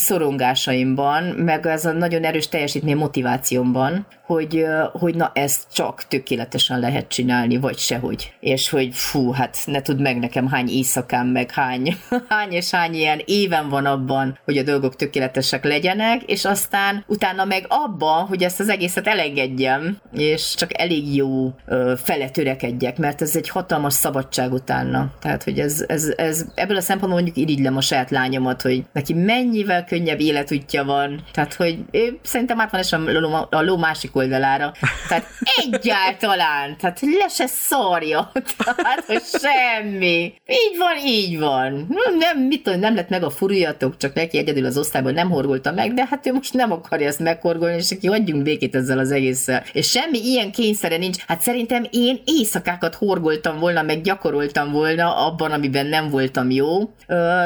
[0.95, 7.07] szorongásaimban, meg ez a nagyon erős teljesítmény motivációmban, hogy, hogy na ezt csak tökéletesen lehet
[7.07, 8.33] csinálni, vagy sehogy.
[8.39, 11.97] És hogy fú, hát ne tud meg nekem hány éjszakán, meg hány,
[12.29, 17.45] hány és hány ilyen éven van abban, hogy a dolgok tökéletesek legyenek, és aztán utána
[17.45, 23.21] meg abban, hogy ezt az egészet elengedjem, és csak elég jó ö, fele törekedjek, mert
[23.21, 25.11] ez egy hatalmas szabadság utána.
[25.19, 29.13] Tehát, hogy ez, ez, ez ebből a szempontból mondjuk irigylem a saját lányomat, hogy neki
[29.13, 31.23] mennyivel könnyebb életútja van.
[31.33, 34.73] Tehát, hogy ő, szerintem át van a ló, a ló másik oldalára.
[35.07, 35.25] Tehát
[35.65, 38.31] egyáltalán, tehát le se szarja.
[38.57, 40.33] Tehát, hogy semmi.
[40.47, 41.87] Így van, így van.
[42.19, 45.71] Nem, mit tudom, nem lett meg a furuljatok, csak neki egyedül az osztályban nem horgolta
[45.71, 49.11] meg, de hát ő most nem akarja ezt meghorgolni, és aki hagyjunk békét ezzel az
[49.11, 49.63] egésszel.
[49.73, 51.17] És semmi ilyen kényszere nincs.
[51.27, 56.79] Hát szerintem én éjszakákat horgoltam volna, meg gyakoroltam volna abban, amiben nem voltam jó.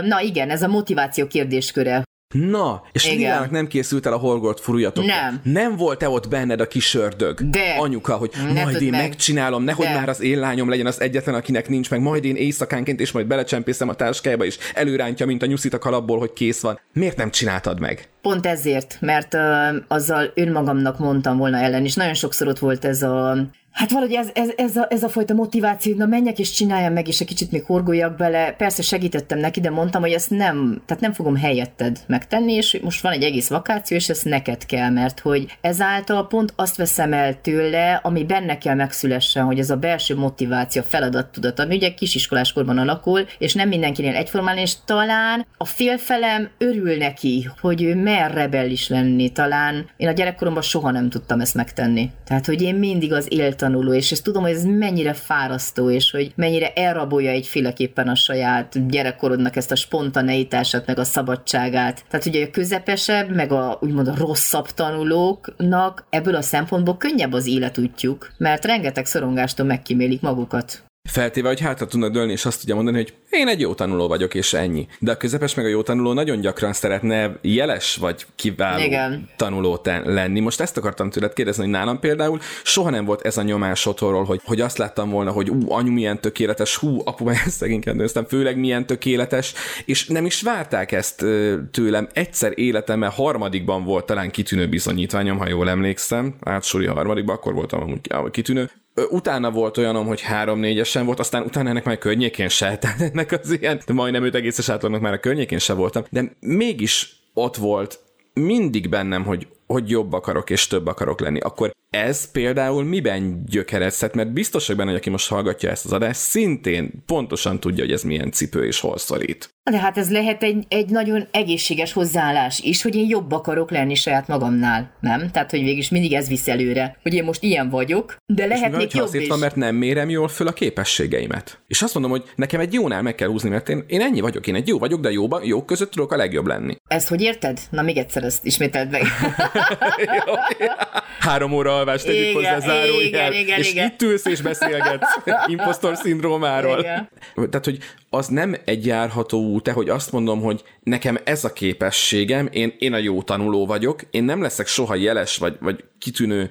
[0.01, 2.03] Na igen, ez a motiváció kérdésköre,
[2.35, 5.05] Na, és Lilának nem készült el a Horgolt furuljatok.
[5.05, 5.39] Nem.
[5.43, 7.49] Nem volt-e ott benned a kis ördög?
[7.49, 7.75] De.
[7.79, 9.01] Anyuka, hogy ne majd én meg.
[9.01, 9.93] megcsinálom, nehogy De.
[9.93, 13.27] már az én lányom legyen az egyetlen, akinek nincs meg, majd én éjszakánként, és majd
[13.27, 16.79] belecsempészem a táskájába, és előrántja, mint a nyuszit a kalapból, hogy kész van.
[16.93, 18.09] Miért nem csináltad meg?
[18.21, 19.41] Pont ezért, mert uh,
[19.87, 24.29] azzal önmagamnak mondtam volna ellen, és nagyon sokszor ott volt ez a Hát valahogy ez,
[24.33, 27.51] ez, ez, a, ez a fajta motiváció, na menjek és csináljam meg, és egy kicsit
[27.51, 28.51] még horgoljak bele.
[28.51, 33.01] Persze segítettem neki, de mondtam, hogy ezt nem, tehát nem fogom helyetted megtenni, és most
[33.01, 37.41] van egy egész vakáció, és ez neked kell, mert hogy ezáltal pont azt veszem el
[37.41, 43.25] tőle, ami benne kell megszülessen, hogy ez a belső motiváció, feladattudat, ami ugye kisiskoláskorban alakul,
[43.37, 49.29] és nem mindenkinél egyformán, és talán a félfelem örül neki, hogy ő mer rebellis lenni,
[49.29, 52.09] talán én a gyerekkoromban soha nem tudtam ezt megtenni.
[52.25, 56.11] Tehát, hogy én mindig az éltem tanuló, és ezt tudom, hogy ez mennyire fárasztó, és
[56.11, 62.03] hogy mennyire elrabolja egyféleképpen a saját gyerekkorodnak ezt a spontaneitását, meg a szabadságát.
[62.09, 67.47] Tehát ugye a közepesebb, meg a úgymond a rosszabb tanulóknak ebből a szempontból könnyebb az
[67.47, 70.83] életútjuk, mert rengeteg szorongástól megkímélik magukat.
[71.09, 74.33] Feltéve, hogy hátra tudnak dőlni, és azt tudja mondani, hogy én egy jó tanuló vagyok,
[74.33, 74.87] és ennyi.
[74.99, 79.29] De a közepes meg a jó tanuló nagyon gyakran szeretne jeles vagy kiváló Igen.
[79.35, 80.39] tanuló lenni.
[80.39, 84.23] Most ezt akartam tőled kérdezni, hogy nálam például soha nem volt ez a nyomás otthonról,
[84.23, 88.25] hogy, hogy azt láttam volna, hogy ú, anyu milyen tökéletes, hú, apu, ezt szegényként nőztem,
[88.25, 89.53] főleg milyen tökéletes,
[89.85, 91.25] és nem is várták ezt
[91.71, 92.07] tőlem.
[92.13, 98.31] Egyszer életemben harmadikban volt talán kitűnő bizonyítványom, ha jól emlékszem, átsúli harmadikban, akkor voltam amúgy
[98.31, 98.69] kitűnő,
[99.09, 103.57] utána volt olyanom, hogy három-négyesen volt, aztán utána ennek már környékén se, tehát ennek az
[103.59, 107.99] ilyen, de majdnem öt egészes átlagnak már a környékén se voltam, de mégis ott volt
[108.33, 114.15] mindig bennem, hogy, hogy jobb akarok és több akarok lenni, akkor ez például miben gyökerezhet,
[114.15, 117.93] mert biztos, hogy benne, hogy aki most hallgatja ezt az adást, szintén pontosan tudja, hogy
[117.93, 119.49] ez milyen cipő és hol szorít.
[119.71, 123.95] De hát ez lehet egy, egy nagyon egészséges hozzáállás is, hogy én jobb akarok lenni
[123.95, 125.31] saját magamnál, nem?
[125.31, 129.03] Tehát, hogy végig mindig ez visz előre, hogy én most ilyen vagyok, de lehetnék jobb
[129.03, 129.29] azért is.
[129.29, 131.61] van, mert nem mérem jól föl a képességeimet.
[131.67, 134.47] És azt mondom, hogy nekem egy jónál meg kell húzni, mert én, én ennyi vagyok,
[134.47, 136.75] én egy jó vagyok, de jóban, jók között tudok a legjobb lenni.
[136.87, 137.59] Ezt hogy érted?
[137.69, 139.01] Na még egyszer ezt ismételd meg.
[140.25, 140.33] jó,
[141.29, 143.87] Három óra alvást tegyük hozzá zárójel, igen, és igen.
[143.87, 146.79] itt ülsz és beszélgetsz impostor szindrómáról.
[146.79, 147.09] Igen.
[147.35, 147.77] Tehát, hogy
[148.09, 152.93] az nem egy járható út, hogy azt mondom, hogy nekem ez a képességem, én, én
[152.93, 156.49] a jó tanuló vagyok, én nem leszek soha jeles vagy, vagy kitűnő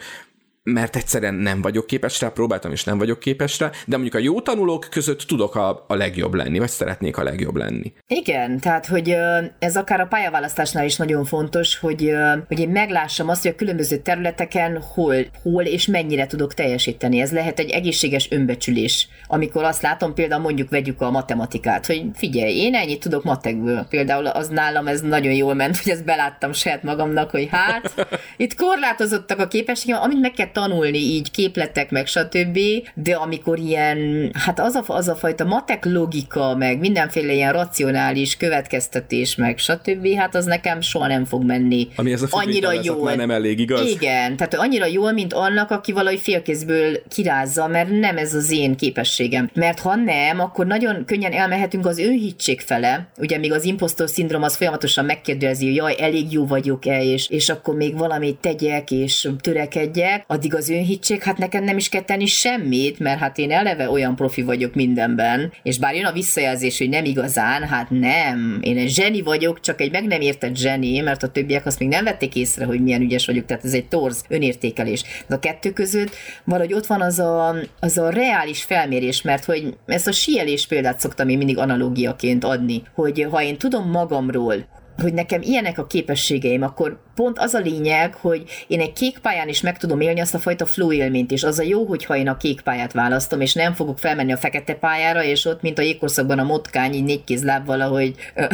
[0.72, 4.18] mert egyszerűen nem vagyok képes rá, próbáltam és nem vagyok képes rá, de mondjuk a
[4.18, 7.92] jó tanulók között tudok a, a legjobb lenni, vagy szeretnék a legjobb lenni.
[8.06, 9.16] Igen, tehát hogy
[9.58, 12.12] ez akár a pályaválasztásnál is nagyon fontos, hogy,
[12.48, 17.20] hogy én meglássam azt, hogy a különböző területeken hol, hol és mennyire tudok teljesíteni.
[17.20, 22.56] Ez lehet egy egészséges önbecsülés, amikor azt látom, például mondjuk vegyük a matematikát, hogy figyelj,
[22.56, 23.86] én ennyit tudok matekből.
[23.88, 28.54] Például az nálam ez nagyon jól ment, hogy ezt beláttam saját magamnak, hogy hát, itt
[28.54, 32.58] korlátozottak a képességem, amit meg kell tanulni, így képletek, meg stb.
[32.94, 38.36] De amikor ilyen, hát az a, az a fajta matek logika, meg mindenféle ilyen racionális
[38.36, 41.88] következtetés, meg stb., hát az nekem soha nem fog menni.
[41.96, 43.04] Ami ez a annyira jól.
[43.04, 43.88] Már nem elég igaz?
[43.88, 48.76] Igen, tehát annyira jól, mint annak, aki valahogy félkézből kirázza, mert nem ez az én
[48.76, 49.50] képességem.
[49.54, 53.08] Mert ha nem, akkor nagyon könnyen elmehetünk az önhittség fele.
[53.18, 57.48] Ugye még az impostor szindrom az folyamatosan megkérdezi, hogy jaj, elég jó vagyok-e, és, és
[57.48, 62.26] akkor még valamit tegyek, és törekedjek, addig az önhittség, hát nekem nem is kell tenni
[62.26, 66.88] semmit, mert hát én eleve olyan profi vagyok mindenben, és bár jön a visszajelzés, hogy
[66.88, 71.22] nem igazán, hát nem, én egy zseni vagyok, csak egy meg nem értett zseni, mert
[71.22, 74.24] a többiek azt még nem vették észre, hogy milyen ügyes vagyok, tehát ez egy torz
[74.28, 75.02] önértékelés.
[75.26, 79.76] De a kettő között valahogy ott van az a, az a reális felmérés, mert hogy
[79.86, 84.66] ezt a síelés példát szoktam én mindig analógiaként adni, hogy ha én tudom magamról,
[85.02, 89.48] hogy nekem ilyenek a képességeim, akkor pont az a lényeg, hogy én egy kék pályán
[89.48, 92.28] is meg tudom élni azt a fajta flow élményt, és az a jó, hogyha én
[92.28, 95.82] a kék pályát választom, és nem fogok felmenni a fekete pályára, és ott, mint a
[95.82, 98.14] jégkorszakban a motkány, így négy kézláb valahogy...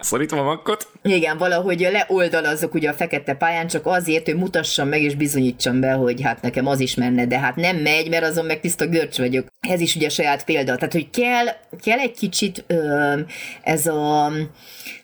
[0.00, 0.88] Szorítom a makkot.
[1.02, 5.92] Igen, valahogy leoldalazzok ugye a fekete pályán, csak azért, hogy mutassam meg és bizonyítsam be,
[5.92, 9.18] hogy hát nekem az is menne, de hát nem megy, mert azon meg tiszta görcs
[9.18, 9.46] vagyok.
[9.60, 10.74] Ez is ugye saját példa.
[10.74, 11.46] Tehát, hogy kell,
[11.82, 13.14] kell egy kicsit ö,
[13.62, 14.32] ez a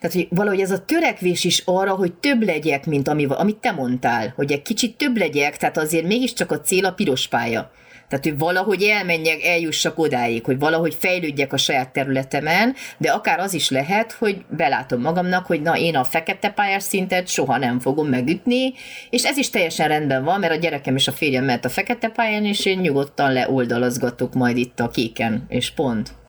[0.00, 3.72] tehát, hogy valahogy ez a törekvés is arra, hogy több legyek, mint ami, amit te
[3.72, 7.70] mondtál, hogy egy kicsit több legyek, tehát azért mégiscsak a cél a piros pálya.
[8.08, 13.54] Tehát, hogy valahogy elmenjek, eljussak odáig, hogy valahogy fejlődjek a saját területemen, de akár az
[13.54, 18.08] is lehet, hogy belátom magamnak, hogy na, én a fekete pályás szintet soha nem fogom
[18.08, 18.72] megütni,
[19.10, 22.08] és ez is teljesen rendben van, mert a gyerekem és a férjem mehet a fekete
[22.08, 26.25] pályán, és én nyugodtan leoldalazgatok majd itt a kéken, és pont.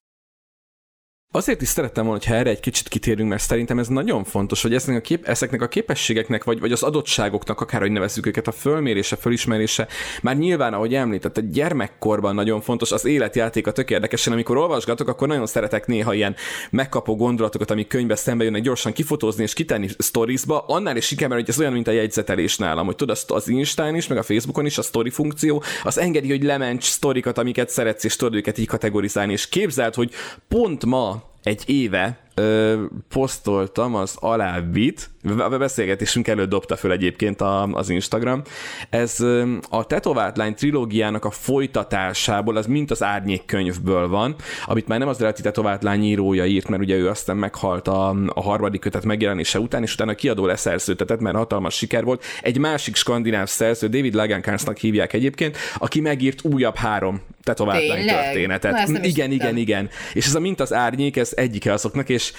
[1.32, 4.74] Azért is szerettem volna, hogy erre egy kicsit kitérünk, mert szerintem ez nagyon fontos, hogy
[4.74, 9.16] ezeknek a, kép, ezeknek a képességeknek, vagy, vagy az adottságoknak, akárhogy nevezzük őket, a fölmérése,
[9.16, 9.88] fölismerése,
[10.22, 15.08] már nyilván, ahogy említett, a gyermekkorban nagyon fontos, az életjáték a tök érdekesen, amikor olvasgatok,
[15.08, 16.36] akkor nagyon szeretek néha ilyen
[16.70, 21.50] megkapó gondolatokat, amik könyvbe szembe jönnek, gyorsan kifotózni és kitenni storiesba, annál is inkább, hogy
[21.50, 24.78] ez olyan, mint a jegyzetelés nálam, hogy tudod, az Instán is, meg a Facebookon is
[24.78, 29.32] a story funkció, az engedi, hogy lements sztorikat, amiket szeretsz, és tudod őket így kategorizálni,
[29.32, 30.12] és képzeld, hogy
[30.48, 31.37] pont ma on.
[31.44, 38.42] Egy éve ö, posztoltam az alábbit, a beszélgetésünk előtt dobta föl egyébként a, az Instagram.
[38.90, 44.88] Ez ö, a Tetovált Lány trilógiának a folytatásából, az mint az árnyék könyvből van, amit
[44.88, 48.42] már nem az eredeti Tetovált Lány írója írt, mert ugye ő aztán meghalt a, a
[48.42, 52.24] harmadik kötet megjelenése után, és utána kiadó leszerződtetett, mert hatalmas siker volt.
[52.42, 58.88] Egy másik skandináv szerző, David Lagercransnak hívják egyébként, aki megírt újabb három Tetovált Lány történetet.
[58.88, 59.90] igen, igen, igen, igen.
[60.14, 62.34] És ez a mint az árnyék, ez egyike azoknak, és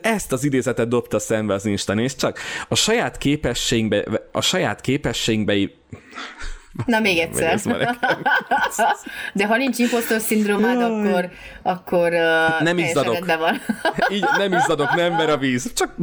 [0.00, 5.54] ezt az idézetet dobta szembe az Insta, és csak a saját képességbe, a saját képességbe
[6.86, 7.60] Na még egyszer.
[9.32, 11.30] De ha nincs impostor szindrómád, akkor,
[11.62, 12.10] akkor
[12.60, 13.26] nem izzadok.
[13.26, 13.60] van.
[14.14, 15.72] Így nem izzadok, nem ver a víz.
[15.72, 15.94] Csak,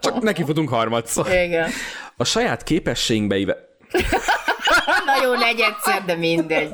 [0.00, 1.32] csak neki futunk harmadszor.
[1.32, 1.70] Igen.
[2.16, 3.36] A saját képességbe
[5.06, 6.70] Na jó, negyedszer, de mindegy.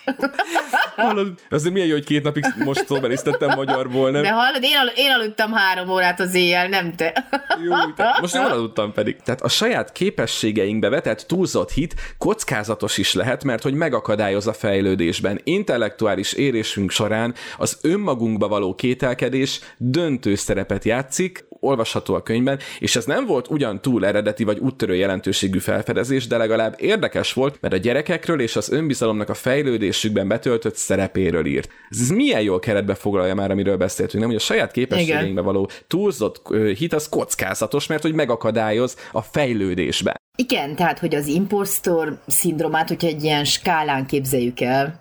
[0.96, 4.22] Hallod, azért milyen jó, hogy két napig most szóbelisztettem magyarból, nem?
[4.22, 7.26] De hallod, én, al- én aludtam három órát az éjjel, nem te.
[7.64, 8.18] Jó, te.
[8.20, 9.16] most jól aludtam pedig.
[9.24, 15.40] Tehát a saját képességeinkbe vetett túlzott hit kockázatos is lehet, mert hogy megakadályoz a fejlődésben.
[15.44, 23.04] Intellektuális érésünk során az önmagunkba való kételkedés döntő szerepet játszik, olvasható a könyvben, és ez
[23.04, 27.76] nem volt ugyan túl eredeti vagy úttörő jelentőségű felfedezés, de legalább érdekes volt, mert a
[27.76, 31.68] gyerekekről és az önbizalomnak a fejlődés megélésükben betöltött szerepéről írt.
[31.90, 34.32] Ez milyen jól keretbe foglalja már, amiről beszéltünk, nem?
[34.32, 36.42] Hogy a saját képességeinkbe való túlzott
[36.76, 40.14] hit az kockázatos, mert hogy megakadályoz a fejlődésbe.
[40.36, 44.98] Igen, tehát, hogy az impostor szindromát, hogyha egy ilyen skálán képzeljük el,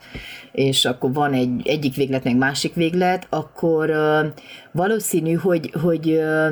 [0.52, 4.26] és akkor van egy egyik véglet, meg másik véglet, akkor uh,
[4.72, 6.52] valószínű, hogy, hogy uh,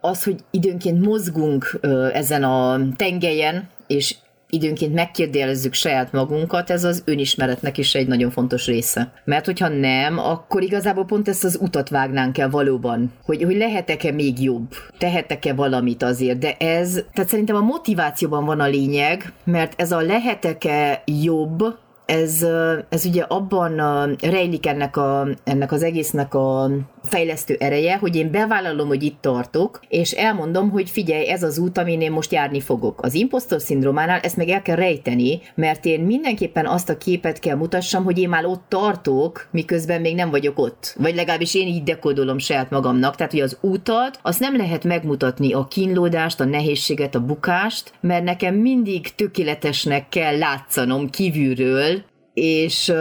[0.00, 4.14] az, hogy időnként mozgunk uh, ezen a tengelyen, és
[4.50, 9.12] időnként megkérdelezzük saját magunkat, ez az önismeretnek is egy nagyon fontos része.
[9.24, 14.12] Mert hogyha nem, akkor igazából pont ezt az utat vágnánk el valóban, hogy, hogy lehetek-e
[14.12, 19.80] még jobb, tehetek-e valamit azért, de ez, tehát szerintem a motivációban van a lényeg, mert
[19.80, 21.62] ez a lehetek-e jobb,
[22.06, 22.46] ez,
[22.88, 23.76] ez ugye abban
[24.20, 26.70] rejlik ennek, a, ennek az egésznek a
[27.08, 31.78] fejlesztő ereje, hogy én bevállalom, hogy itt tartok, és elmondom, hogy figyelj, ez az út,
[31.78, 33.02] amin én most járni fogok.
[33.02, 37.56] Az impostor szindrómánál ezt meg el kell rejteni, mert én mindenképpen azt a képet kell
[37.56, 40.94] mutassam, hogy én már ott tartok, miközben még nem vagyok ott.
[40.98, 43.16] Vagy legalábbis én így dekodolom saját magamnak.
[43.16, 48.24] Tehát, hogy az utat, azt nem lehet megmutatni a kínlódást, a nehézséget, a bukást, mert
[48.24, 52.02] nekem mindig tökéletesnek kell látszanom kívülről,
[52.38, 52.92] és,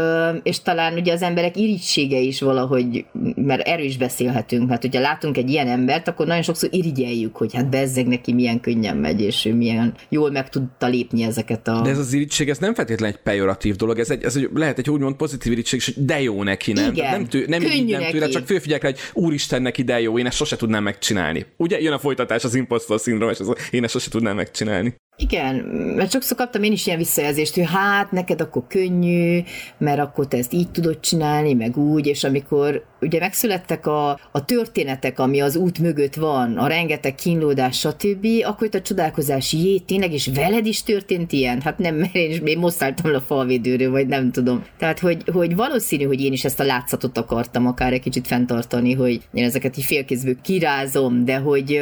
[0.43, 5.37] és talán ugye az emberek irítsége is valahogy, mert erről is beszélhetünk, mert hogyha látunk
[5.37, 9.45] egy ilyen embert, akkor nagyon sokszor irigyeljük, hogy hát bezzeg neki milyen könnyen megy, és
[9.45, 11.81] ő milyen jól meg tudta lépni ezeket a...
[11.81, 14.77] De ez az irítség, ez nem feltétlenül egy pejoratív dolog, ez, egy, ez egy, lehet
[14.77, 16.91] egy úgymond pozitív irítség, és de jó neki, nem?
[16.91, 20.19] Igen, nem, tő, nem, így, nem tőle, csak főfigyelek rá, hogy úristen neki de jó,
[20.19, 21.45] én ezt sose tudnám megcsinálni.
[21.57, 24.95] Ugye jön a folytatás az impostor szindrom, és az, én ezt sose tudnám megcsinálni.
[25.19, 25.55] Igen,
[25.95, 29.41] mert sokszor kaptam én is ilyen visszajelzést, hogy hát neked akkor könnyű,
[29.77, 34.45] mert akkor te ezt így tudod csinálni, meg úgy, és amikor ugye megszülettek a, a
[34.45, 39.77] történetek, ami az út mögött van, a rengeteg kínlódás, stb., akkor itt a csodálkozás, jé,
[39.77, 41.61] tényleg, és veled is történt ilyen?
[41.61, 44.63] Hát nem, mert én is még most álltam a falvédőről, vagy nem tudom.
[44.77, 48.93] Tehát, hogy, hogy valószínű, hogy én is ezt a látszatot akartam akár egy kicsit fenntartani,
[48.93, 51.81] hogy én ezeket így félkézből kirázom, de hogy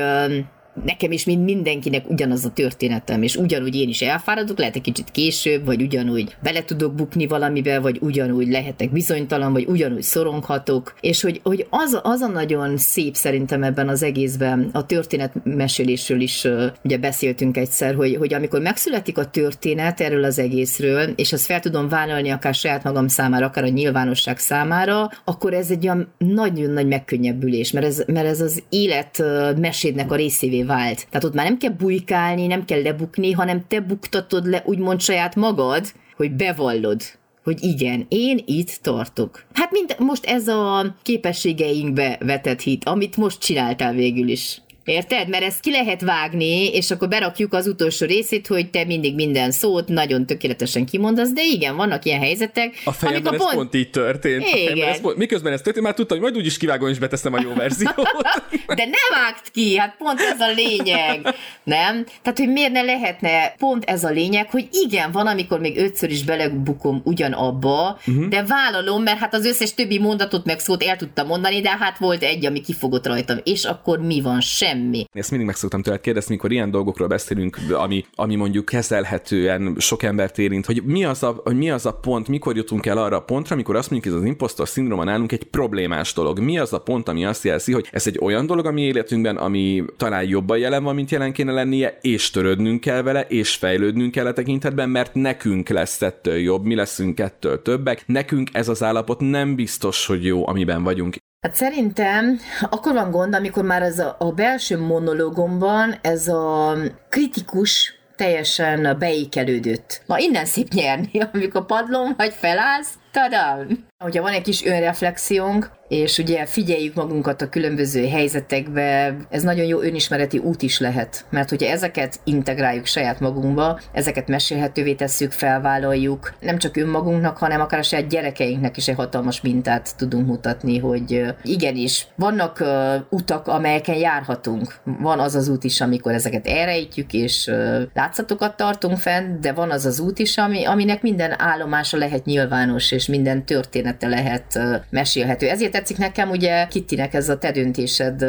[0.84, 5.12] nekem is, mint mindenkinek ugyanaz a történetem, és ugyanúgy én is elfáradok, lehet egy kicsit
[5.12, 11.22] később, vagy ugyanúgy bele tudok bukni valamibe, vagy ugyanúgy lehetek bizonytalan, vagy ugyanúgy szoronghatok, és
[11.22, 16.48] hogy, hogy az, az a nagyon szép szerintem ebben az egészben, a történetmesélésről is
[16.84, 21.60] ugye beszéltünk egyszer, hogy, hogy amikor megszületik a történet erről az egészről, és azt fel
[21.60, 26.72] tudom vállalni akár saját magam számára, akár a nyilvánosság számára, akkor ez egy olyan nagyon
[26.72, 29.24] nagy megkönnyebbülés, mert ez, mert ez az élet
[29.60, 31.08] mesédnek a részévé vált.
[31.10, 35.36] Tehát ott már nem kell bujkálni, nem kell lebukni, hanem te buktatod le úgymond saját
[35.36, 35.86] magad,
[36.16, 37.02] hogy bevallod,
[37.44, 39.46] hogy igen, én itt tartok.
[39.54, 44.62] Hát mint most ez a képességeinkbe vetett hit, amit most csináltál végül is.
[44.86, 45.30] Érted?
[45.30, 49.52] Mert ezt ki lehet vágni, és akkor berakjuk az utolsó részét, hogy te mindig minden
[49.52, 52.82] szót nagyon tökéletesen kimondasz, de igen, vannak ilyen helyzetek.
[52.84, 53.54] A fejemben ez pont...
[53.54, 54.44] pont így történt.
[54.48, 54.88] Igen.
[54.88, 55.18] Ez pont...
[55.18, 57.96] Miközben ez történt, már tudtam, hogy majd úgyis kivágom és beteszem a jó verziót.
[58.80, 61.22] de nem vágt ki, hát pont ez a lényeg.
[61.64, 62.04] Nem?
[62.22, 66.12] Tehát, hogy miért ne lehetne pont ez a lényeg, hogy igen, van, amikor még ötször
[66.12, 68.28] is belebukom ugyanabba, uh-huh.
[68.28, 71.98] de vállalom, mert hát az összes többi mondatot meg szót el tudtam mondani, de hát
[71.98, 74.42] volt egy, ami kifogott rajtam, és akkor mi van?
[74.42, 75.06] Sem semmi.
[75.12, 80.04] Ezt mindig meg szoktam tőled kérdezni, mikor ilyen dolgokról beszélünk, ami, ami mondjuk kezelhetően sok
[80.04, 83.16] embert érint, hogy mi, az a, hogy mi az a pont, mikor jutunk el arra
[83.16, 86.40] a pontra, amikor azt mondjuk, hogy az impostor szindróma nálunk egy problémás dolog.
[86.40, 89.38] Mi az a pont, ami azt jelzi, hogy ez egy olyan dolog a mi életünkben,
[89.38, 94.12] ami talán jobban jelen van, mint jelen kéne lennie, és törődnünk kell vele, és fejlődnünk
[94.12, 98.04] kell a tekintetben, mert nekünk lesz ettől jobb, mi leszünk ettől többek.
[98.08, 101.16] Nekünk ez az állapot nem biztos, hogy jó, amiben vagyunk.
[101.46, 102.40] Hát szerintem
[102.70, 106.78] akkor van gond, amikor már ez a, a belső monológomban ez a
[107.10, 110.02] kritikus teljesen beékelődött.
[110.06, 113.86] Ma innen szép nyerni, amikor padlom vagy felállsz, tadam!
[114.04, 119.82] Hogyha van egy kis önreflexiónk, és ugye figyeljük magunkat a különböző helyzetekbe, ez nagyon jó
[119.82, 126.58] önismereti út is lehet, mert hogyha ezeket integráljuk saját magunkba, ezeket mesélhetővé tesszük, felvállaljuk, nem
[126.58, 132.08] csak önmagunknak, hanem akár a saját gyerekeinknek is egy hatalmas mintát tudunk mutatni, hogy igenis,
[132.16, 132.64] vannak
[133.10, 134.76] utak, amelyeken járhatunk.
[134.84, 137.52] Van az az út is, amikor ezeket elrejtjük, és
[137.94, 142.92] látszatokat tartunk fenn, de van az az út is, ami, aminek minden állomása lehet nyilvános,
[142.92, 145.48] és minden történet története lehet mesélhető.
[145.48, 148.26] Ezért tetszik nekem ugye Kittinek ez a Te döntésed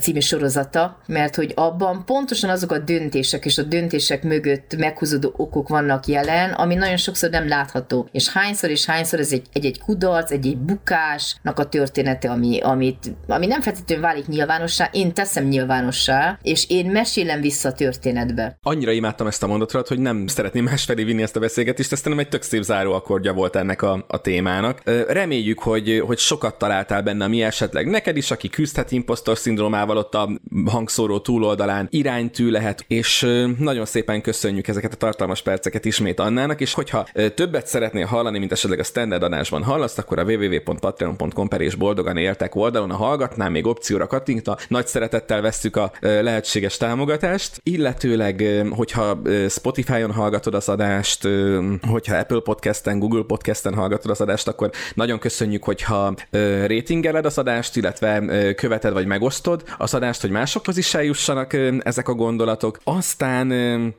[0.00, 5.68] című sorozata, mert hogy abban pontosan azok a döntések és a döntések mögött meghúzódó okok
[5.68, 8.08] vannak jelen, ami nagyon sokszor nem látható.
[8.12, 12.60] És hányszor és hányszor ez egy, egy, egy kudarc, egy, egy bukásnak a története, ami,
[12.60, 18.58] amit, ami nem feltétlenül válik nyilvánossá, én teszem nyilvánossá, és én mesélem vissza a történetbe.
[18.62, 22.18] Annyira imádtam ezt a mondatot, hogy nem szeretném másfelé vinni ezt a beszélgetést, ezt nem
[22.18, 24.82] egy tök szép záró akkordja volt ennek a, a témának.
[25.08, 30.14] Reméljük, hogy, hogy sokat találtál benne, mi esetleg neked is, aki küzdhet impostor szindrómával ott
[30.14, 30.30] a
[30.66, 31.86] hangszóró túloldalán.
[31.90, 33.26] Iránytű lehet, és
[33.58, 38.52] nagyon szépen köszönjük ezeket a tartalmas perceket ismét Annának, és hogyha többet szeretnél hallani, mint
[38.52, 43.50] esetleg a standard adásban hallasz, akkor a www.patreon.com per és boldogan éltek oldalon, a hallgatnál
[43.50, 49.18] még opcióra kattintva, nagy szeretettel vesszük a lehetséges támogatást, illetőleg, hogyha
[49.48, 51.28] Spotify-on hallgatod az adást,
[51.88, 56.14] hogyha Apple Podcast-en, Google Podcast-en hallgatod az adást, akkor nagyon köszönjük, hogyha
[56.66, 62.14] ratingeled az adást, illetve követed vagy megosztod az adást, hogy másokhoz is eljussanak ezek a
[62.14, 62.78] gondolatok.
[62.84, 63.52] Aztán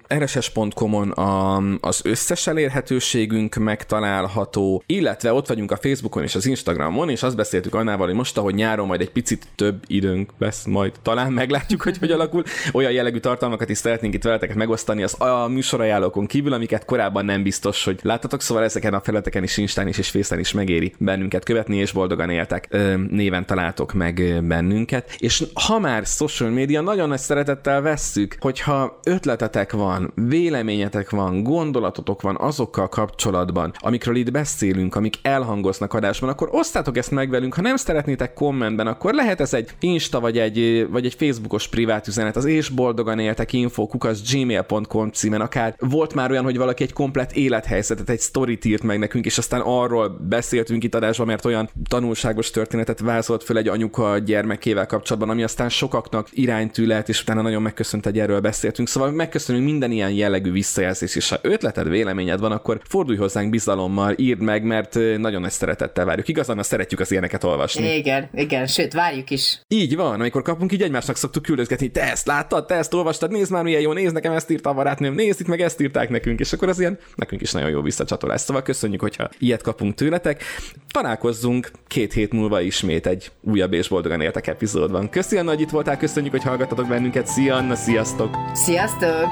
[0.07, 7.23] rss.com-on a, az összes elérhetőségünk megtalálható, illetve ott vagyunk a Facebookon és az Instagramon, és
[7.23, 11.31] azt beszéltük annával, hogy most, ahogy nyáron majd egy picit több időnk lesz, majd talán
[11.31, 12.43] meglátjuk, hogy hogy alakul.
[12.73, 17.43] Olyan jellegű tartalmakat is szeretnénk itt veleteket megosztani az a műsorajánlókon kívül, amiket korábban nem
[17.43, 21.43] biztos, hogy láttatok, szóval ezeken a felületeken is Instán is és Fészen is megéri bennünket
[21.43, 22.77] követni, és boldogan éltek
[23.09, 25.15] néven találtok meg bennünket.
[25.17, 32.21] És ha már social media, nagyon nagy szeretettel vesszük, hogyha ötletetek van, véleményetek van, gondolatotok
[32.21, 37.53] van azokkal kapcsolatban, amikről itt beszélünk, amik elhangoznak adásban, akkor osztátok ezt meg velünk.
[37.53, 42.07] Ha nem szeretnétek kommentben, akkor lehet ez egy Insta vagy egy, vagy egy Facebookos privát
[42.07, 46.83] üzenet, az és boldogan éltek info, kukasz gmail.com címen, akár volt már olyan, hogy valaki
[46.83, 50.17] egy komplet élethelyzetet, egy sztorit írt meg nekünk, és aztán arról
[50.63, 55.43] beszéltünk itt adásban, mert olyan tanulságos történetet vázolt föl egy anyuka a gyermekével kapcsolatban, ami
[55.43, 58.87] aztán sokaknak iránytű lehet, és utána nagyon megköszönt, hogy erről beszéltünk.
[58.87, 64.13] Szóval megköszönünk minden ilyen jellegű visszajelzés, és ha ötleted, véleményed van, akkor fordulj hozzánk bizalommal,
[64.17, 66.27] írd meg, mert nagyon nagy szeretettel várjuk.
[66.27, 67.95] Igazán, mert szeretjük az ilyeneket olvasni.
[67.95, 69.61] Igen, igen, sőt, várjuk is.
[69.67, 73.51] Így van, amikor kapunk, így egymásnak szoktuk küldözgetni, te ezt láttad, te ezt olvastad, nézd
[73.51, 76.39] már milyen jó, nézd nekem ezt írta a barátnőm, nézd itt meg ezt írták nekünk,
[76.39, 78.41] és akkor az ilyen nekünk is nagyon jó visszacsatolás.
[78.41, 80.43] Szóval köszönjük, hogyha ilyet kapunk tőletek.
[80.91, 85.09] Találkozzunk két hét múlva ismét egy újabb és boldogan éltek epizódban.
[85.09, 87.27] Köszönjük, hogy itt voltál, köszönjük, hogy hallgattatok bennünket.
[87.27, 88.35] Szia Anna, sziasztok!
[88.53, 89.27] Sziasztok!